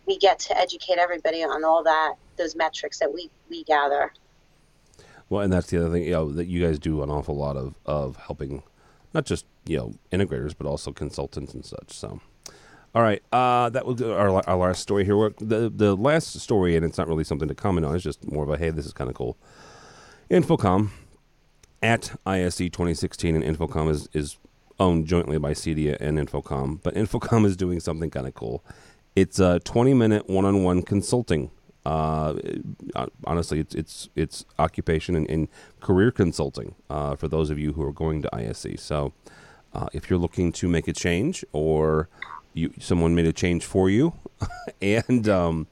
we 0.06 0.18
get 0.18 0.40
to 0.40 0.58
educate 0.58 0.98
everybody 0.98 1.44
on 1.44 1.64
all 1.64 1.84
that, 1.84 2.16
those 2.38 2.56
metrics 2.56 3.00
that 3.00 3.14
we 3.14 3.30
we 3.50 3.64
gather. 3.64 4.12
Well, 5.30 5.42
and 5.42 5.52
that's 5.52 5.68
the 5.68 5.78
other 5.78 5.92
thing, 5.92 6.04
you 6.04 6.12
know, 6.12 6.32
that 6.32 6.46
you 6.46 6.64
guys 6.64 6.78
do 6.78 7.02
an 7.02 7.10
awful 7.10 7.36
lot 7.36 7.58
of 7.58 7.76
of 7.86 8.18
helping, 8.18 8.64
not 9.14 9.26
just 9.26 9.46
you 9.66 9.78
know 9.78 9.94
integrators, 10.12 10.54
but 10.58 10.68
also 10.68 10.92
consultants 10.92 11.54
and 11.54 11.66
such. 11.66 11.92
So, 11.92 12.22
all 12.96 13.02
right, 13.02 13.22
uh, 13.32 13.70
that 13.70 13.86
was 13.86 14.02
our, 14.02 14.48
our 14.48 14.58
last 14.58 14.82
story 14.82 15.06
here. 15.06 15.32
The 15.40 15.72
the 15.74 15.96
last 15.96 16.40
story, 16.40 16.76
and 16.76 16.86
it's 16.86 16.98
not 16.98 17.08
really 17.08 17.24
something 17.24 17.48
to 17.48 17.56
comment 17.56 17.86
on. 17.86 17.96
It's 17.96 18.04
just 18.04 18.30
more 18.32 18.44
of 18.44 18.50
a 18.50 18.58
hey, 18.58 18.70
this 18.70 18.86
is 18.86 18.94
kind 18.94 19.10
of 19.10 19.16
cool. 19.16 19.38
InfoComm 20.30 20.90
at 21.82 22.16
ISE 22.26 22.58
2016, 22.58 23.36
and 23.36 23.44
InfoComm 23.44 23.90
is 23.90 24.08
is 24.14 24.38
owned 24.80 25.08
jointly 25.08 25.38
by 25.38 25.54
CEDIA 25.54 25.98
and 26.00 26.18
InfoComm, 26.18 26.82
but 26.84 26.96
InfoComm 26.96 27.46
is 27.46 27.56
doing 27.56 27.80
something 27.80 28.10
kind 28.10 28.28
of 28.28 28.34
cool. 28.34 28.64
It's 29.16 29.40
a 29.40 29.60
20 29.60 29.94
minute 29.94 30.30
one 30.30 30.46
on 30.46 30.64
one 30.64 30.82
consulting 30.82 31.52
uh, 31.86 32.34
uh, 32.96 33.08
honestly, 33.26 33.60
it's 33.60 33.76
it's 33.76 34.10
it's 34.16 34.46
occupation 34.58 35.16
and, 35.16 35.30
and 35.30 35.48
career 35.82 36.12
consulting 36.12 36.76
uh, 36.90 37.16
for 37.16 37.28
those 37.28 37.50
of 37.50 37.60
you 37.60 37.74
who 37.74 37.84
are 37.84 37.92
going 37.92 38.22
to 38.22 38.36
ISE. 38.36 38.78
So, 38.78 39.14
uh, 39.74 39.88
if 39.92 40.10
you're 40.10 40.20
looking 40.20 40.52
to 40.54 40.70
make 40.70 40.88
a 40.88 40.94
change, 40.94 41.44
or 41.52 42.10
you 42.54 42.74
someone 42.80 43.16
made 43.16 43.26
a 43.26 43.34
change 43.34 43.66
for 43.66 43.90
you, 43.90 44.14
and 44.82 45.28
um, 45.30 45.68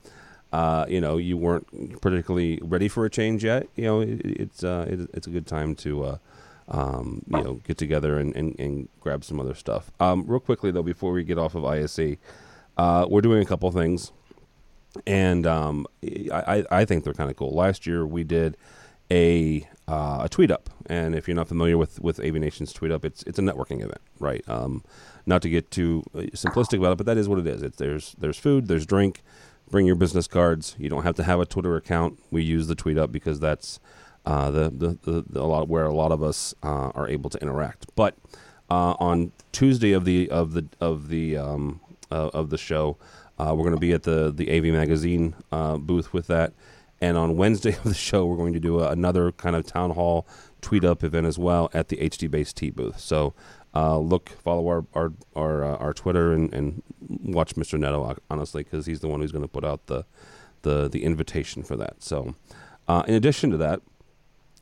uh, 0.51 0.85
you 0.87 1.01
know 1.01 1.17
you 1.17 1.37
weren't 1.37 2.01
particularly 2.01 2.59
ready 2.61 2.87
for 2.87 3.05
a 3.05 3.09
change 3.09 3.43
yet, 3.43 3.67
you 3.75 3.83
know 3.83 4.01
it, 4.01 4.21
it's 4.23 4.63
uh, 4.63 4.85
it, 4.89 5.09
it's 5.13 5.27
a 5.27 5.31
good 5.31 5.47
time 5.47 5.75
to. 5.75 6.19
Um, 6.67 7.23
you 7.27 7.43
know, 7.43 7.53
get 7.65 7.77
together 7.77 8.17
and, 8.17 8.33
and, 8.33 8.57
and 8.57 8.87
grab 9.01 9.25
some 9.25 9.41
other 9.41 9.55
stuff. 9.55 9.91
Um, 9.99 10.23
real 10.25 10.39
quickly 10.39 10.71
though, 10.71 10.83
before 10.83 11.11
we 11.11 11.25
get 11.25 11.37
off 11.37 11.53
of 11.53 11.65
ISE, 11.65 12.15
we're 12.77 13.19
doing 13.21 13.41
a 13.41 13.45
couple 13.45 13.69
things 13.73 14.13
and 15.07 15.47
um, 15.47 15.87
I, 16.03 16.65
I 16.69 16.85
think 16.85 17.03
they're 17.03 17.13
kind 17.13 17.29
of 17.29 17.37
cool. 17.37 17.53
Last 17.53 17.87
year 17.87 18.05
we 18.05 18.23
did 18.23 18.57
a 19.12 19.67
uh, 19.88 20.21
a 20.21 20.30
tweet 20.30 20.50
up, 20.50 20.69
and 20.86 21.13
if 21.13 21.28
you're 21.28 21.36
not 21.36 21.50
familiar 21.50 21.78
with 21.78 22.00
with 22.00 22.19
Nation's 22.19 22.71
tweet 22.71 22.91
up, 22.91 23.04
it's 23.04 23.24
it's 23.24 23.38
a 23.38 23.41
networking 23.41 23.84
event, 23.84 24.02
right? 24.19 24.43
Um, 24.47 24.84
not 25.26 25.41
to 25.41 25.50
get 25.50 25.69
too 25.69 26.04
uh, 26.15 26.19
simplistic 26.34 26.80
about 26.80 26.93
it, 26.93 26.97
but 26.97 27.06
that 27.06 27.17
is 27.17 27.28
what 27.28 27.38
it 27.38 27.45
is. 27.45 27.62
It's 27.62 27.78
there's 27.78 28.15
there's 28.17 28.38
food, 28.38 28.67
there's 28.67 28.86
drink. 28.86 29.21
Bring 29.69 29.86
your 29.86 29.95
business 29.95 30.28
cards. 30.28 30.76
You 30.78 30.89
don't 30.89 31.04
have 31.04 31.15
to 31.15 31.24
have 31.24 31.39
a 31.39 31.45
Twitter 31.45 31.76
account. 31.78 32.19
We 32.30 32.43
use 32.43 32.67
the 32.67 32.76
tweet 32.76 32.97
up 32.97 33.12
because 33.12 33.39
that's 33.39 33.80
uh, 34.26 34.52
the, 34.52 34.69
the, 34.69 34.97
the, 35.04 35.26
the, 35.30 35.41
a 35.41 35.43
lot 35.43 35.69
where 35.69 35.86
a 35.86 35.93
lot 35.93 36.12
of 36.12 36.21
us 36.21 36.54
uh, 36.62 36.89
are 36.89 37.08
able 37.08 37.30
to 37.30 37.41
interact. 37.41 37.88
But 37.95 38.17
uh, 38.69 38.95
on 39.00 39.32
Tuesday 39.52 39.93
of 39.93 40.04
the 40.06 40.30
of 40.30 40.54
the 40.54 40.67
of 40.80 41.08
the 41.08 41.38
um, 41.38 41.80
uh, 42.12 42.32
of 42.34 42.50
the 42.50 42.58
show, 42.58 42.97
uh, 43.39 43.54
we're 43.56 43.63
going 43.63 43.76
to 43.76 43.80
be 43.80 43.93
at 43.93 44.04
the 44.04 44.32
the 44.32 44.52
AV 44.52 44.74
Magazine 44.74 45.36
booth 45.80 46.13
with 46.13 46.28
that, 46.28 46.54
and 47.01 47.17
on 47.17 47.35
Wednesday 47.35 47.75
of 47.77 47.83
the 47.83 47.93
show, 47.93 48.25
we're 48.25 48.37
going 48.37 48.53
to 48.53 48.59
do 48.59 48.79
a, 48.79 48.89
another 48.89 49.31
kind 49.31 49.55
of 49.55 49.65
town 49.65 49.91
hall 49.91 50.27
tweet 50.61 50.83
up 50.85 51.03
event 51.03 51.25
as 51.25 51.39
well 51.39 51.69
at 51.73 51.89
the 51.89 51.97
HDBaseT 51.97 52.75
booth. 52.75 52.99
So 52.99 53.33
uh, 53.73 53.97
look, 53.97 54.29
follow 54.29 54.67
our 54.67 54.85
our 54.93 55.13
our, 55.35 55.63
uh, 55.63 55.77
our 55.77 55.93
Twitter 55.93 56.33
and, 56.33 56.53
and 56.53 56.83
watch 57.01 57.55
Mr. 57.55 57.79
Neto 57.79 58.15
honestly 58.29 58.63
because 58.63 58.85
he's 58.85 58.99
the 58.99 59.07
one 59.07 59.21
who's 59.21 59.31
going 59.31 59.43
to 59.43 59.47
put 59.47 59.65
out 59.65 59.87
the 59.87 60.05
the 60.61 60.87
the 60.89 61.03
invitation 61.03 61.63
for 61.63 61.75
that. 61.77 62.03
So 62.03 62.35
uh, 62.87 63.03
in 63.07 63.15
addition 63.15 63.49
to 63.51 63.57
that, 63.57 63.81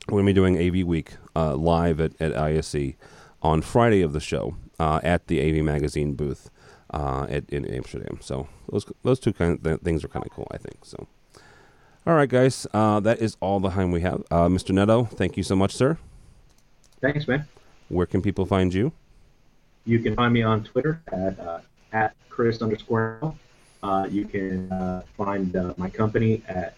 we're 0.08 0.22
going 0.22 0.26
to 0.26 0.32
be 0.32 0.34
doing 0.34 0.58
AV 0.58 0.86
Week 0.86 1.14
uh, 1.36 1.54
live 1.54 2.00
at, 2.00 2.12
at 2.20 2.36
ISE 2.36 2.94
on 3.42 3.62
Friday 3.62 4.02
of 4.02 4.12
the 4.12 4.20
show 4.20 4.56
at 4.78 5.26
the 5.26 5.40
AV 5.40 5.62
Magazine 5.62 6.14
booth 6.14 6.50
uh, 6.92 7.26
at, 7.28 7.48
in 7.50 7.64
Amsterdam. 7.66 8.18
So 8.20 8.48
those 8.70 8.84
those 9.02 9.20
two 9.20 9.32
kind 9.32 9.52
of 9.52 9.62
th- 9.62 9.80
things 9.80 10.04
are 10.04 10.08
kind 10.08 10.24
of 10.24 10.32
cool, 10.32 10.48
I 10.50 10.56
think. 10.56 10.84
So, 10.84 11.06
all 12.10 12.16
right, 12.16 12.28
guys, 12.28 12.66
uh, 12.74 12.98
that 12.98 13.22
is 13.22 13.36
all 13.38 13.60
the 13.60 13.70
time 13.70 13.92
we 13.92 14.00
have. 14.00 14.24
Uh, 14.32 14.48
Mr. 14.48 14.70
Neto, 14.70 15.04
thank 15.04 15.36
you 15.36 15.44
so 15.44 15.54
much, 15.54 15.72
sir. 15.72 15.96
Thanks, 17.00 17.28
man. 17.28 17.46
Where 17.88 18.04
can 18.04 18.20
people 18.20 18.46
find 18.46 18.74
you? 18.74 18.90
You 19.84 20.00
can 20.00 20.16
find 20.16 20.34
me 20.34 20.42
on 20.42 20.64
Twitter 20.64 21.00
at 21.12 21.38
uh, 21.38 21.60
at 21.92 22.16
Chris 22.28 22.62
underscore. 22.62 23.32
Uh, 23.84 24.08
you 24.10 24.24
can 24.24 24.72
uh, 24.72 25.02
find 25.16 25.56
my 25.76 25.88
company 25.88 26.42
at 26.48 26.74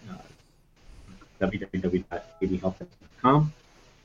www.avhealth.com 1.41 3.53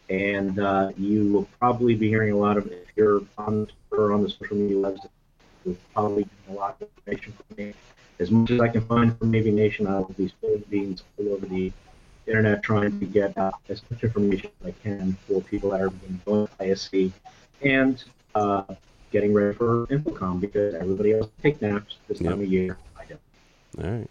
and 0.09 0.57
you 0.99 1.31
will 1.31 1.47
probably 1.59 1.95
be 1.95 2.09
hearing 2.09 2.33
a 2.33 2.39
lot 2.39 2.57
of 2.57 2.69
if 2.69 2.89
you're 2.97 3.21
on 3.37 3.69
Twitter 3.91 4.15
on 4.15 4.23
the 4.23 4.31
social 4.31 4.57
media 4.57 4.79
website 4.79 5.11
you'll 5.67 5.77
probably 5.93 6.23
get 6.23 6.33
a 6.49 6.53
lot 6.53 6.81
of 6.81 6.89
information 6.97 7.35
from 7.35 7.57
me. 7.57 7.75
As 8.21 8.31
much 8.31 8.51
as 8.51 8.61
I 8.61 8.69
can 8.69 8.81
find 8.83 9.17
from 9.19 9.35
AV 9.35 9.47
Nation, 9.47 9.87
I 9.87 9.99
will 9.99 10.15
be 10.17 10.29
spilling 10.29 10.65
beans 10.69 11.03
all 11.19 11.33
over 11.35 11.47
the 11.47 11.73
internet 12.27 12.63
trying 12.63 12.99
to 13.01 13.07
get 13.07 13.37
out 13.39 13.55
as 13.69 13.81
much 13.91 14.03
information 14.03 14.51
as 14.61 14.69
I 14.69 14.71
can 14.83 15.17
for 15.27 15.41
people 15.41 15.71
that 15.71 15.81
are 15.81 15.91
going 15.91 16.21
to 16.27 16.49
ISE 16.61 17.13
and 17.63 18.03
uh, 18.35 18.65
getting 19.13 19.33
ready 19.33 19.57
for 19.57 19.87
InfoComm 19.87 20.41
because 20.41 20.75
everybody 20.75 21.13
else 21.15 21.29
take 21.43 21.63
naps 21.63 21.97
this 22.09 22.21
Yep. 22.21 22.31
time 22.33 22.41
of 22.43 22.49
year. 22.49 22.77
I 22.99 23.05
don't. 23.05 23.21
All 23.85 23.99
right. 23.99 24.11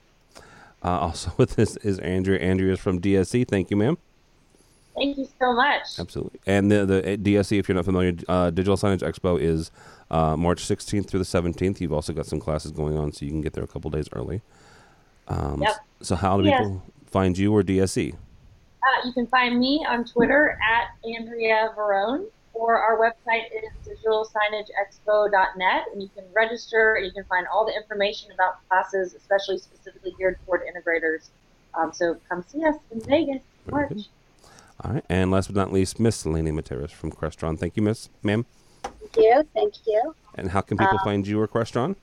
Uh, 0.83 0.99
also 0.99 1.31
with 1.37 1.59
us 1.59 1.75
is 1.77 1.99
Andrea. 1.99 2.39
Andrea 2.39 2.73
is 2.73 2.79
from 2.79 3.01
DSE. 3.01 3.47
Thank 3.47 3.69
you, 3.69 3.77
ma'am. 3.77 3.97
Thank 4.97 5.17
you 5.17 5.27
so 5.39 5.53
much. 5.53 5.83
Absolutely. 5.99 6.39
And 6.47 6.71
the 6.71 6.85
the 6.85 7.13
uh, 7.13 7.17
DSE, 7.17 7.59
if 7.59 7.69
you're 7.69 7.75
not 7.75 7.85
familiar, 7.85 8.13
uh, 8.27 8.49
Digital 8.49 8.77
Signage 8.77 8.99
Expo 9.01 9.39
is 9.39 9.69
uh, 10.09 10.35
March 10.35 10.63
16th 10.67 11.07
through 11.07 11.19
the 11.19 11.25
17th. 11.25 11.79
You've 11.79 11.93
also 11.93 12.13
got 12.13 12.25
some 12.25 12.39
classes 12.39 12.71
going 12.71 12.97
on, 12.97 13.11
so 13.11 13.23
you 13.25 13.31
can 13.31 13.41
get 13.41 13.53
there 13.53 13.63
a 13.63 13.67
couple 13.67 13.91
days 13.91 14.09
early. 14.13 14.41
Um, 15.27 15.61
Yep. 15.61 15.75
So 16.01 16.15
how 16.15 16.37
do 16.41 16.47
Yes. 16.47 16.59
people 16.59 16.81
find 17.05 17.37
you 17.37 17.53
or 17.53 17.61
DSE? 17.63 18.13
Uh, 18.13 18.17
you 19.05 19.11
can 19.13 19.27
find 19.27 19.59
me 19.59 19.85
on 19.87 20.03
Twitter 20.05 20.57
at 20.63 20.89
Andrea 21.07 21.73
Varrone, 21.77 22.25
or 22.53 22.77
our 22.79 22.97
website 22.97 23.45
is 23.51 23.71
digitalsignageexpo.net, 23.87 25.85
and 25.93 26.01
you 26.01 26.09
can 26.15 26.23
register 26.33 26.95
and 26.95 27.05
you 27.05 27.11
can 27.11 27.23
find 27.25 27.45
all 27.53 27.65
the 27.65 27.75
information 27.75 28.31
about 28.31 28.67
classes, 28.67 29.13
especially 29.13 29.57
specifically 29.57 30.13
geared 30.17 30.37
toward 30.45 30.61
integrators. 30.61 31.29
Um, 31.73 31.91
so 31.93 32.15
come 32.29 32.43
see 32.47 32.63
us 32.65 32.75
in 32.91 33.01
Vegas, 33.01 33.41
March. 33.69 34.07
All 34.83 34.93
right. 34.93 35.05
And 35.09 35.31
last 35.31 35.47
but 35.47 35.55
not 35.55 35.73
least, 35.73 35.99
Miss 35.99 36.23
Lainie 36.25 36.51
Mataras 36.51 36.91
from 36.91 37.11
Crestron. 37.11 37.57
Thank 37.59 37.75
you, 37.75 37.83
Miss, 37.83 38.09
ma'am. 38.23 38.45
Thank 38.83 39.17
you. 39.17 39.43
Thank 39.53 39.73
you. 39.87 40.15
And 40.35 40.51
how 40.51 40.61
can 40.61 40.77
people 40.77 40.97
Um, 40.99 41.03
find 41.03 41.27
you 41.27 41.39
or 41.41 41.47
Crestron? 41.47 41.95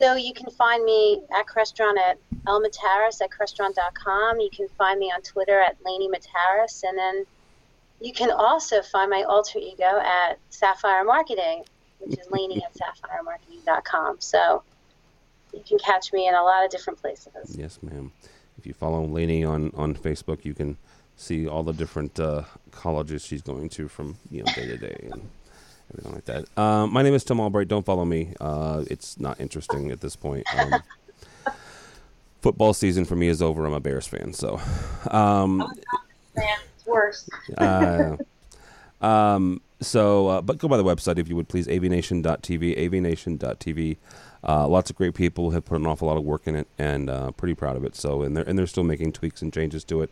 So 0.00 0.14
you 0.14 0.34
can 0.34 0.50
find 0.50 0.84
me 0.84 1.22
at 1.36 1.46
Crestron 1.46 1.96
at 1.98 2.18
elmataris 2.46 3.20
at 3.22 3.30
crestron.com. 3.30 4.40
You 4.40 4.50
can 4.50 4.68
find 4.76 4.98
me 5.00 5.06
on 5.06 5.22
Twitter 5.22 5.60
at 5.60 5.76
Lainie 5.84 6.08
Mataras. 6.08 6.82
And 6.82 6.96
then 6.98 7.24
you 8.00 8.12
can 8.12 8.30
also 8.30 8.82
find 8.82 9.10
my 9.10 9.22
alter 9.22 9.58
ego 9.58 10.00
at 10.00 10.38
Sapphire 10.50 11.04
Marketing, 11.04 11.64
which 11.98 12.18
is 12.18 12.26
Laney 12.30 12.62
at 12.62 12.72
sapphiremarketing.com. 12.80 14.16
So 14.20 14.62
you 15.52 15.62
can 15.66 15.78
catch 15.78 16.12
me 16.12 16.28
in 16.28 16.34
a 16.34 16.42
lot 16.42 16.64
of 16.64 16.70
different 16.70 17.00
places. 17.00 17.56
Yes, 17.56 17.78
ma'am. 17.82 18.12
If 18.58 18.66
you 18.66 18.74
follow 18.74 19.04
Lainey 19.04 19.44
on, 19.44 19.72
on 19.74 19.94
Facebook, 19.94 20.44
you 20.44 20.54
can 20.54 20.76
see 21.16 21.46
all 21.48 21.62
the 21.62 21.72
different 21.72 22.18
uh, 22.18 22.42
colleges 22.70 23.24
she's 23.24 23.42
going 23.42 23.68
to 23.70 23.88
from 23.88 24.16
you 24.30 24.42
know 24.42 24.52
day 24.52 24.66
to 24.66 24.76
day 24.76 25.08
and 25.12 25.28
everything 25.92 26.12
like 26.12 26.24
that. 26.24 26.58
Um, 26.58 26.92
my 26.92 27.02
name 27.02 27.14
is 27.14 27.24
Tim 27.24 27.40
Albright. 27.40 27.68
Don't 27.68 27.84
follow 27.84 28.04
me. 28.04 28.34
Uh, 28.40 28.84
it's 28.90 29.18
not 29.18 29.40
interesting 29.40 29.90
at 29.90 30.00
this 30.00 30.16
point. 30.16 30.46
Um, 30.56 30.82
football 32.42 32.74
season 32.74 33.04
for 33.04 33.16
me 33.16 33.28
is 33.28 33.40
over. 33.40 33.64
I'm 33.64 33.72
a 33.72 33.80
Bears 33.80 34.06
fan, 34.06 34.32
so 34.32 34.60
um, 35.10 35.58
Man, 36.36 36.58
it's 36.76 36.86
worse. 36.86 37.28
uh, 37.58 38.16
um, 39.00 39.60
so, 39.80 40.28
uh, 40.28 40.40
but 40.40 40.58
go 40.58 40.68
by 40.68 40.76
the 40.76 40.84
website 40.84 41.18
if 41.18 41.28
you 41.28 41.36
would 41.36 41.48
please, 41.48 41.68
avnation.tv, 41.68 42.76
avnation.tv. 42.78 43.96
Uh, 44.46 44.68
lots 44.68 44.90
of 44.90 44.96
great 44.96 45.14
people 45.14 45.50
have 45.50 45.64
put 45.64 45.80
an 45.80 45.86
awful 45.86 46.08
lot 46.08 46.16
of 46.16 46.24
work 46.24 46.46
in 46.46 46.54
it, 46.54 46.68
and 46.78 47.08
uh, 47.08 47.30
pretty 47.32 47.54
proud 47.54 47.76
of 47.76 47.84
it. 47.84 47.96
So, 47.96 48.22
and 48.22 48.36
they're 48.36 48.44
and 48.44 48.58
they're 48.58 48.66
still 48.66 48.84
making 48.84 49.12
tweaks 49.12 49.40
and 49.42 49.52
changes 49.52 49.84
to 49.84 50.02
it. 50.02 50.10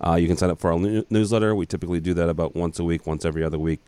Uh, 0.00 0.14
you 0.14 0.26
can 0.26 0.36
sign 0.36 0.50
up 0.50 0.58
for 0.58 0.72
our 0.72 0.78
new- 0.78 1.06
newsletter. 1.10 1.54
We 1.54 1.66
typically 1.66 2.00
do 2.00 2.14
that 2.14 2.28
about 2.28 2.56
once 2.56 2.78
a 2.78 2.84
week, 2.84 3.06
once 3.06 3.24
every 3.24 3.44
other 3.44 3.58
week. 3.58 3.80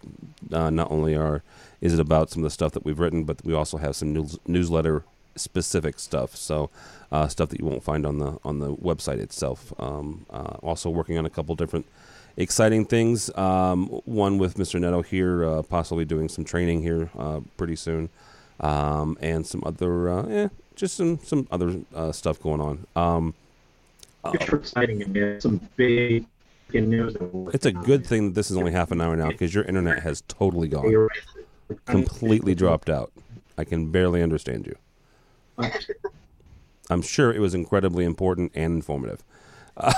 Uh, 0.53 0.71
not 0.71 0.91
only 0.91 1.15
are 1.17 1.43
is 1.81 1.95
it 1.95 2.01
about 2.01 2.31
some 2.31 2.43
of 2.43 2.45
the 2.45 2.51
stuff 2.51 2.73
that 2.73 2.85
we've 2.85 2.99
written, 2.99 3.25
but 3.25 3.45
we 3.45 3.55
also 3.55 3.79
have 3.79 3.97
some 3.97 4.13
news, 4.13 4.39
newsletter 4.47 5.05
specific 5.35 5.99
stuff. 5.99 6.37
So, 6.37 6.71
uh, 7.13 7.29
stuff 7.29 7.49
that 7.51 7.61
you 7.61 7.67
won't 7.67 7.83
find 7.83 8.07
on 8.07 8.19
the 8.19 8.39
on 8.45 8.59
the 8.59 8.75
website 8.75 9.19
itself. 9.19 9.73
Um, 9.79 10.27
uh, 10.31 10.57
also 10.63 10.91
working 10.91 11.17
on 11.17 11.25
a 11.25 11.31
couple 11.31 11.55
different 11.55 11.87
exciting 12.37 12.85
things. 12.85 13.35
Um, 13.37 13.87
one 14.05 14.37
with 14.37 14.57
Mr. 14.57 14.79
Neto 14.79 15.01
here, 15.01 15.63
possibly 15.63 16.05
doing 16.05 16.29
some 16.29 16.45
training 16.45 16.83
here 16.83 17.09
pretty 17.57 17.77
soon, 17.77 18.11
um, 18.61 19.17
and 19.21 19.47
some 19.47 19.63
other, 19.65 20.09
uh, 20.11 20.23
eh, 20.27 20.49
just 20.75 20.97
some 20.97 21.19
some 21.23 21.47
other 21.51 21.81
uh, 21.95 22.13
stuff 22.13 22.41
going 22.41 22.61
on. 22.61 22.87
Um, 22.97 23.35
It's 24.33 24.49
exciting 24.53 25.01
it's 25.17 25.43
some 25.45 25.61
big 25.77 26.27
news. 26.73 27.17
it's 27.55 27.67
a 27.67 27.73
good 27.73 28.05
thing 28.07 28.27
that 28.29 28.35
this 28.35 28.51
is 28.51 28.57
only 28.57 28.73
half 28.73 28.91
an 28.91 29.01
hour 29.01 29.17
now 29.17 29.29
because 29.29 29.55
your 29.55 29.65
internet 29.65 30.03
has 30.03 30.23
totally 30.29 30.69
gone, 30.69 30.91
You're 30.91 31.07
right. 31.07 31.19
We're 31.69 31.77
trying 31.87 32.03
to- 32.05 32.09
completely 32.11 32.55
dropped 32.55 32.91
out. 32.91 33.13
I 33.59 33.65
can 33.65 33.91
barely 33.91 34.23
understand 34.23 34.67
you. 34.67 34.77
I'm 36.91 37.03
sure 37.03 37.33
it 37.33 37.41
was 37.41 37.55
incredibly 37.55 38.05
important 38.05 38.53
and 38.55 38.75
informative. 38.75 39.23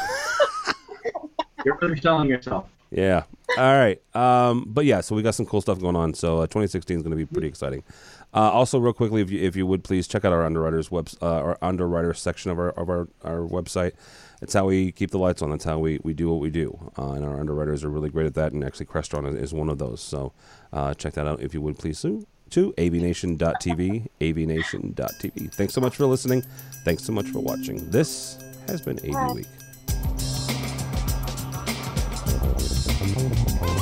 You're 1.64 1.78
underselling 1.82 2.28
yourself. 2.28 2.66
Yeah. 2.90 3.24
All 3.56 3.76
right. 3.76 4.00
Um, 4.14 4.64
but 4.66 4.84
yeah, 4.84 5.00
so 5.00 5.14
we 5.14 5.22
got 5.22 5.34
some 5.34 5.46
cool 5.46 5.60
stuff 5.60 5.80
going 5.80 5.96
on. 5.96 6.14
So 6.14 6.38
uh, 6.38 6.46
2016 6.46 6.96
is 6.96 7.02
going 7.02 7.10
to 7.10 7.16
be 7.16 7.26
pretty 7.26 7.48
exciting. 7.48 7.82
Uh, 8.34 8.50
also, 8.50 8.78
real 8.78 8.92
quickly, 8.92 9.22
if 9.22 9.30
you, 9.30 9.40
if 9.40 9.56
you 9.56 9.66
would 9.66 9.82
please 9.82 10.06
check 10.06 10.24
out 10.24 10.32
our 10.32 10.44
underwriters 10.44 10.90
web, 10.90 11.08
uh, 11.22 11.26
our 11.26 11.58
underwriter 11.62 12.12
section 12.12 12.50
of 12.50 12.58
our 12.58 12.70
of 12.70 12.90
our, 12.90 13.08
our 13.24 13.40
website. 13.40 13.92
It's 14.40 14.54
how 14.54 14.66
we 14.66 14.92
keep 14.92 15.10
the 15.10 15.18
lights 15.18 15.42
on. 15.42 15.50
That's 15.50 15.64
how 15.64 15.78
we, 15.78 15.98
we 16.04 16.14
do 16.14 16.28
what 16.30 16.40
we 16.40 16.50
do. 16.50 16.92
Uh, 16.96 17.12
and 17.12 17.24
our 17.24 17.40
underwriters 17.40 17.82
are 17.84 17.90
really 17.90 18.10
great 18.10 18.26
at 18.26 18.34
that. 18.34 18.52
And 18.52 18.62
actually, 18.62 18.86
Crestron 18.86 19.28
is, 19.28 19.34
is 19.34 19.54
one 19.54 19.68
of 19.68 19.78
those. 19.78 20.00
So 20.00 20.32
uh, 20.72 20.94
check 20.94 21.14
that 21.14 21.26
out 21.26 21.40
if 21.40 21.54
you 21.54 21.60
would 21.62 21.78
please. 21.78 22.00
To, 22.02 22.24
to 22.50 22.72
avnation.tv, 22.74 24.06
avnation.tv. 24.20 25.54
Thanks 25.54 25.74
so 25.74 25.80
much 25.80 25.96
for 25.96 26.06
listening. 26.06 26.44
Thanks 26.84 27.04
so 27.04 27.12
much 27.12 27.26
for 27.26 27.40
watching. 27.40 27.90
This 27.90 28.38
has 28.68 28.80
been 28.80 28.98
AV 29.00 29.34
Week. 29.34 29.57
Falou. 33.14 33.77